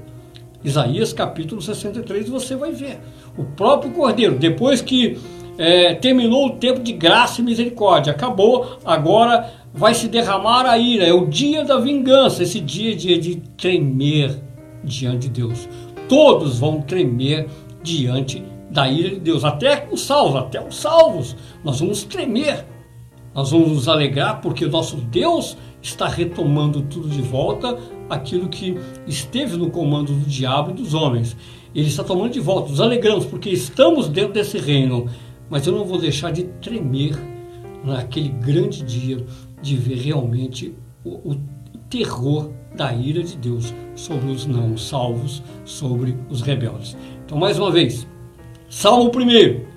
Isaías 0.63 1.13
capítulo 1.13 1.61
63 1.61 2.27
você 2.27 2.55
vai 2.55 2.71
ver. 2.71 2.99
O 3.37 3.43
próprio 3.43 3.91
Cordeiro, 3.91 4.35
depois 4.35 4.81
que 4.81 5.19
é, 5.55 5.93
terminou 5.93 6.47
o 6.47 6.55
tempo 6.55 6.79
de 6.79 6.93
graça 6.93 7.41
e 7.41 7.43
misericórdia, 7.43 8.11
acabou, 8.11 8.79
agora 8.83 9.53
vai 9.71 9.93
se 9.93 10.07
derramar 10.07 10.65
a 10.65 10.79
ira. 10.79 11.05
É 11.05 11.13
o 11.13 11.27
dia 11.27 11.63
da 11.63 11.79
vingança, 11.79 12.41
esse 12.41 12.59
dia 12.59 12.95
dia 12.95 13.19
de 13.19 13.35
tremer 13.55 14.35
diante 14.83 15.29
de 15.29 15.41
Deus 15.41 15.67
todos 16.09 16.59
vão 16.59 16.81
tremer 16.81 17.47
diante 17.81 18.43
da 18.69 18.89
ira 18.89 19.11
de 19.11 19.19
Deus, 19.19 19.45
até 19.45 19.87
os 19.91 20.01
salvos, 20.01 20.35
até 20.35 20.65
os 20.65 20.75
salvos, 20.75 21.35
nós 21.63 21.79
vamos 21.79 22.03
tremer, 22.03 22.65
nós 23.33 23.51
vamos 23.51 23.69
nos 23.69 23.87
alegrar 23.87 24.41
porque 24.41 24.65
o 24.65 24.69
nosso 24.69 24.97
Deus 24.97 25.55
está 25.81 26.07
retomando 26.07 26.81
tudo 26.81 27.07
de 27.07 27.21
volta, 27.21 27.77
aquilo 28.09 28.49
que 28.49 28.77
esteve 29.07 29.55
no 29.55 29.69
comando 29.69 30.11
do 30.11 30.25
diabo 30.25 30.71
e 30.71 30.73
dos 30.73 30.93
homens. 30.93 31.37
Ele 31.73 31.87
está 31.87 32.03
tomando 32.03 32.33
de 32.33 32.39
volta, 32.39 32.69
nos 32.69 32.81
alegramos 32.81 33.25
porque 33.25 33.49
estamos 33.49 34.09
dentro 34.09 34.33
desse 34.33 34.57
reino, 34.57 35.07
mas 35.49 35.65
eu 35.65 35.73
não 35.73 35.85
vou 35.85 35.97
deixar 35.97 36.31
de 36.31 36.43
tremer 36.43 37.17
naquele 37.83 38.29
grande 38.29 38.83
dia 38.83 39.25
de 39.61 39.75
ver 39.77 39.97
realmente 39.99 40.75
o, 41.03 41.31
o 41.31 41.35
terror 41.89 42.51
da 42.75 42.93
ira 42.93 43.23
de 43.23 43.35
Deus 43.35 43.73
sobre 43.95 44.29
os 44.29 44.45
não 44.45 44.77
salvos, 44.77 45.41
sobre 45.65 46.15
os 46.29 46.41
rebeldes. 46.41 46.95
Então, 47.25 47.37
mais 47.37 47.57
uma 47.57 47.71
vez, 47.71 48.07
Salmo 48.69 49.09
1 49.09 49.69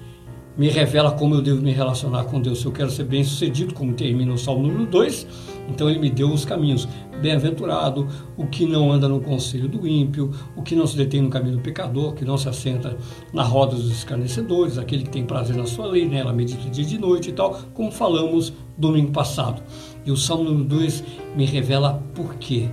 me 0.57 0.69
revela 0.69 1.13
como 1.13 1.35
eu 1.35 1.41
devo 1.41 1.63
me 1.63 1.73
relacionar 1.73 2.25
com 2.25 2.41
Deus. 2.41 2.61
Se 2.61 2.67
eu 2.67 2.73
quero 2.73 2.91
ser 2.91 3.05
bem 3.05 3.25
sucedido, 3.25 3.75
como 3.75 3.95
termina 3.95 4.33
o 4.33 4.39
Salmo 4.39 4.67
número 4.67 4.87
2, 4.87 5.27
então 5.69 5.89
ele 5.89 5.99
me 5.99 6.11
deu 6.11 6.31
os 6.31 6.45
caminhos. 6.45 6.87
Bem-aventurado 7.23 8.09
o 8.37 8.47
que 8.47 8.67
não 8.67 8.91
anda 8.91 9.09
no 9.09 9.21
conselho 9.21 9.69
do 9.69 9.87
ímpio, 9.87 10.33
o 10.57 10.63
que 10.63 10.75
não 10.75 10.87
se 10.87 10.97
detém 10.97 11.23
no 11.23 11.31
caminho 11.31 11.57
do 11.57 11.63
pecador, 11.63 12.15
que 12.15 12.25
não 12.25 12.37
se 12.37 12.49
assenta 12.49 12.97
na 13.33 13.45
roda 13.45 13.77
dos 13.77 13.91
escarnecedores, 13.91 14.77
aquele 14.77 15.05
que 15.05 15.11
tem 15.11 15.25
prazer 15.25 15.57
na 15.57 15.65
sua 15.65 15.87
lei, 15.87 16.07
nela 16.07 16.33
medita 16.33 16.69
dia 16.69 16.85
e 16.85 16.87
de 16.87 16.99
noite 16.99 17.31
e 17.31 17.33
tal, 17.33 17.59
como 17.73 17.93
falamos 17.93 18.53
domingo 18.77 19.13
passado. 19.13 19.63
E 20.05 20.11
o 20.11 20.17
Salmo 20.17 20.45
número 20.45 20.65
2 20.65 21.05
me 21.37 21.45
revela 21.45 22.03
por 22.15 22.35
quê. 22.37 22.69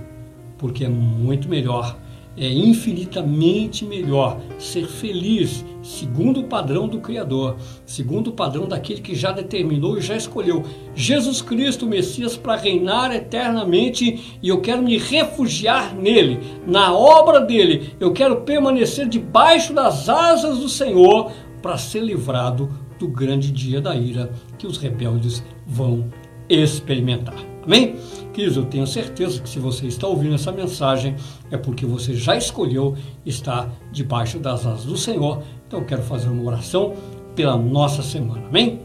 Porque 0.58 0.84
é 0.84 0.88
muito 0.88 1.48
melhor, 1.48 1.96
é 2.36 2.48
infinitamente 2.48 3.84
melhor 3.84 4.40
ser 4.58 4.86
feliz 4.86 5.64
segundo 5.82 6.40
o 6.40 6.44
padrão 6.44 6.86
do 6.86 7.00
Criador, 7.00 7.56
segundo 7.84 8.28
o 8.28 8.32
padrão 8.32 8.68
daquele 8.68 9.00
que 9.00 9.14
já 9.14 9.32
determinou 9.32 9.98
e 9.98 10.00
já 10.00 10.16
escolheu. 10.16 10.64
Jesus 10.94 11.42
Cristo, 11.42 11.86
Messias, 11.86 12.36
para 12.36 12.56
reinar 12.56 13.14
eternamente 13.14 14.38
e 14.42 14.48
eu 14.48 14.60
quero 14.60 14.82
me 14.82 14.96
refugiar 14.96 15.94
nele, 15.94 16.40
na 16.66 16.92
obra 16.92 17.40
dele, 17.40 17.94
eu 17.98 18.12
quero 18.12 18.42
permanecer 18.42 19.08
debaixo 19.08 19.72
das 19.72 20.08
asas 20.08 20.58
do 20.58 20.68
Senhor 20.68 21.32
para 21.60 21.76
ser 21.76 22.00
livrado 22.00 22.70
do 22.98 23.08
grande 23.08 23.50
dia 23.50 23.80
da 23.80 23.96
ira 23.96 24.32
que 24.58 24.66
os 24.66 24.76
rebeldes 24.76 25.42
vão 25.66 26.10
experimentar. 26.50 27.36
Amém? 27.64 27.96
Queridos, 28.32 28.56
eu 28.56 28.64
tenho 28.64 28.86
certeza 28.86 29.40
que 29.40 29.48
se 29.48 29.58
você 29.58 29.86
está 29.86 30.06
ouvindo 30.06 30.34
essa 30.34 30.50
mensagem 30.50 31.16
é 31.50 31.56
porque 31.56 31.86
você 31.86 32.14
já 32.14 32.36
escolheu 32.36 32.96
estar 33.24 33.70
debaixo 33.92 34.38
das 34.38 34.66
asas 34.66 34.84
do 34.84 34.96
Senhor. 34.96 35.42
Então 35.66 35.80
eu 35.80 35.86
quero 35.86 36.02
fazer 36.02 36.28
uma 36.28 36.42
oração 36.42 36.94
pela 37.34 37.56
nossa 37.56 38.02
semana. 38.02 38.46
Amém? 38.48 38.80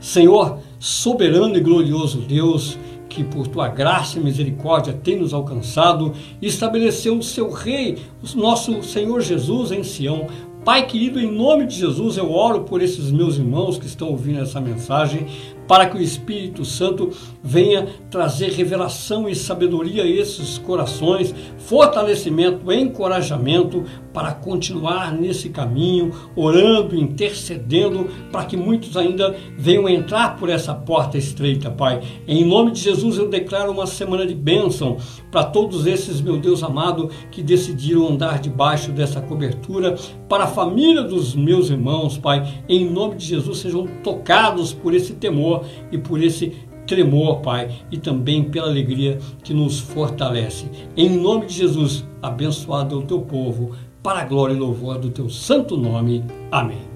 Senhor, 0.00 0.58
soberano 0.78 1.56
e 1.56 1.60
glorioso 1.60 2.20
Deus, 2.20 2.78
que 3.08 3.24
por 3.24 3.46
tua 3.46 3.68
graça 3.68 4.18
e 4.18 4.22
misericórdia 4.22 4.92
tem 4.92 5.18
nos 5.18 5.34
alcançado 5.34 6.12
e 6.40 6.46
estabeleceu 6.46 7.18
o 7.18 7.22
seu 7.22 7.50
rei, 7.50 7.98
o 8.22 8.38
nosso 8.38 8.82
Senhor 8.82 9.20
Jesus 9.20 9.72
em 9.72 9.82
Sião, 9.82 10.26
Pai 10.64 10.86
querido, 10.86 11.18
em 11.18 11.32
nome 11.32 11.66
de 11.66 11.76
Jesus, 11.76 12.18
eu 12.18 12.30
oro 12.30 12.64
por 12.64 12.82
esses 12.82 13.10
meus 13.10 13.38
irmãos 13.38 13.78
que 13.78 13.86
estão 13.86 14.08
ouvindo 14.08 14.40
essa 14.40 14.60
mensagem, 14.60 15.26
para 15.70 15.86
que 15.86 15.96
o 15.96 16.02
Espírito 16.02 16.64
Santo 16.64 17.12
venha 17.40 17.86
trazer 18.10 18.50
revelação 18.50 19.28
e 19.28 19.36
sabedoria 19.36 20.02
a 20.02 20.08
esses 20.08 20.58
corações, 20.58 21.32
fortalecimento, 21.58 22.72
encorajamento 22.72 23.84
para 24.12 24.32
continuar 24.32 25.12
nesse 25.12 25.48
caminho, 25.48 26.10
orando, 26.34 26.96
intercedendo, 26.96 28.10
para 28.32 28.46
que 28.46 28.56
muitos 28.56 28.96
ainda 28.96 29.36
venham 29.56 29.88
entrar 29.88 30.36
por 30.36 30.48
essa 30.48 30.74
porta 30.74 31.16
estreita, 31.16 31.70
Pai. 31.70 32.00
Em 32.26 32.44
nome 32.44 32.72
de 32.72 32.80
Jesus, 32.80 33.16
eu 33.16 33.28
declaro 33.28 33.70
uma 33.70 33.86
semana 33.86 34.26
de 34.26 34.34
bênção 34.34 34.96
para 35.30 35.44
todos 35.44 35.86
esses, 35.86 36.20
meu 36.20 36.36
Deus 36.36 36.64
amado, 36.64 37.10
que 37.30 37.44
decidiram 37.44 38.08
andar 38.08 38.40
debaixo 38.40 38.90
dessa 38.90 39.20
cobertura, 39.20 39.94
para 40.28 40.44
a 40.44 40.48
família 40.48 41.02
dos 41.02 41.36
meus 41.36 41.70
irmãos, 41.70 42.18
Pai. 42.18 42.64
Em 42.68 42.90
nome 42.90 43.14
de 43.14 43.26
Jesus, 43.26 43.58
sejam 43.58 43.86
tocados 44.02 44.72
por 44.72 44.92
esse 44.94 45.12
temor 45.12 45.59
e 45.90 45.98
por 45.98 46.22
esse 46.22 46.52
tremor, 46.86 47.40
Pai, 47.40 47.70
e 47.90 47.96
também 47.96 48.44
pela 48.44 48.68
alegria 48.68 49.18
que 49.44 49.54
nos 49.54 49.78
fortalece. 49.78 50.66
Em 50.96 51.08
nome 51.08 51.46
de 51.46 51.54
Jesus, 51.54 52.04
abençoado 52.20 52.96
é 52.96 52.98
o 52.98 53.02
teu 53.02 53.20
povo, 53.20 53.72
para 54.02 54.20
a 54.20 54.24
glória 54.24 54.54
e 54.54 54.58
louvor 54.58 54.98
do 54.98 55.10
teu 55.10 55.28
santo 55.28 55.76
nome. 55.76 56.24
Amém. 56.50 56.89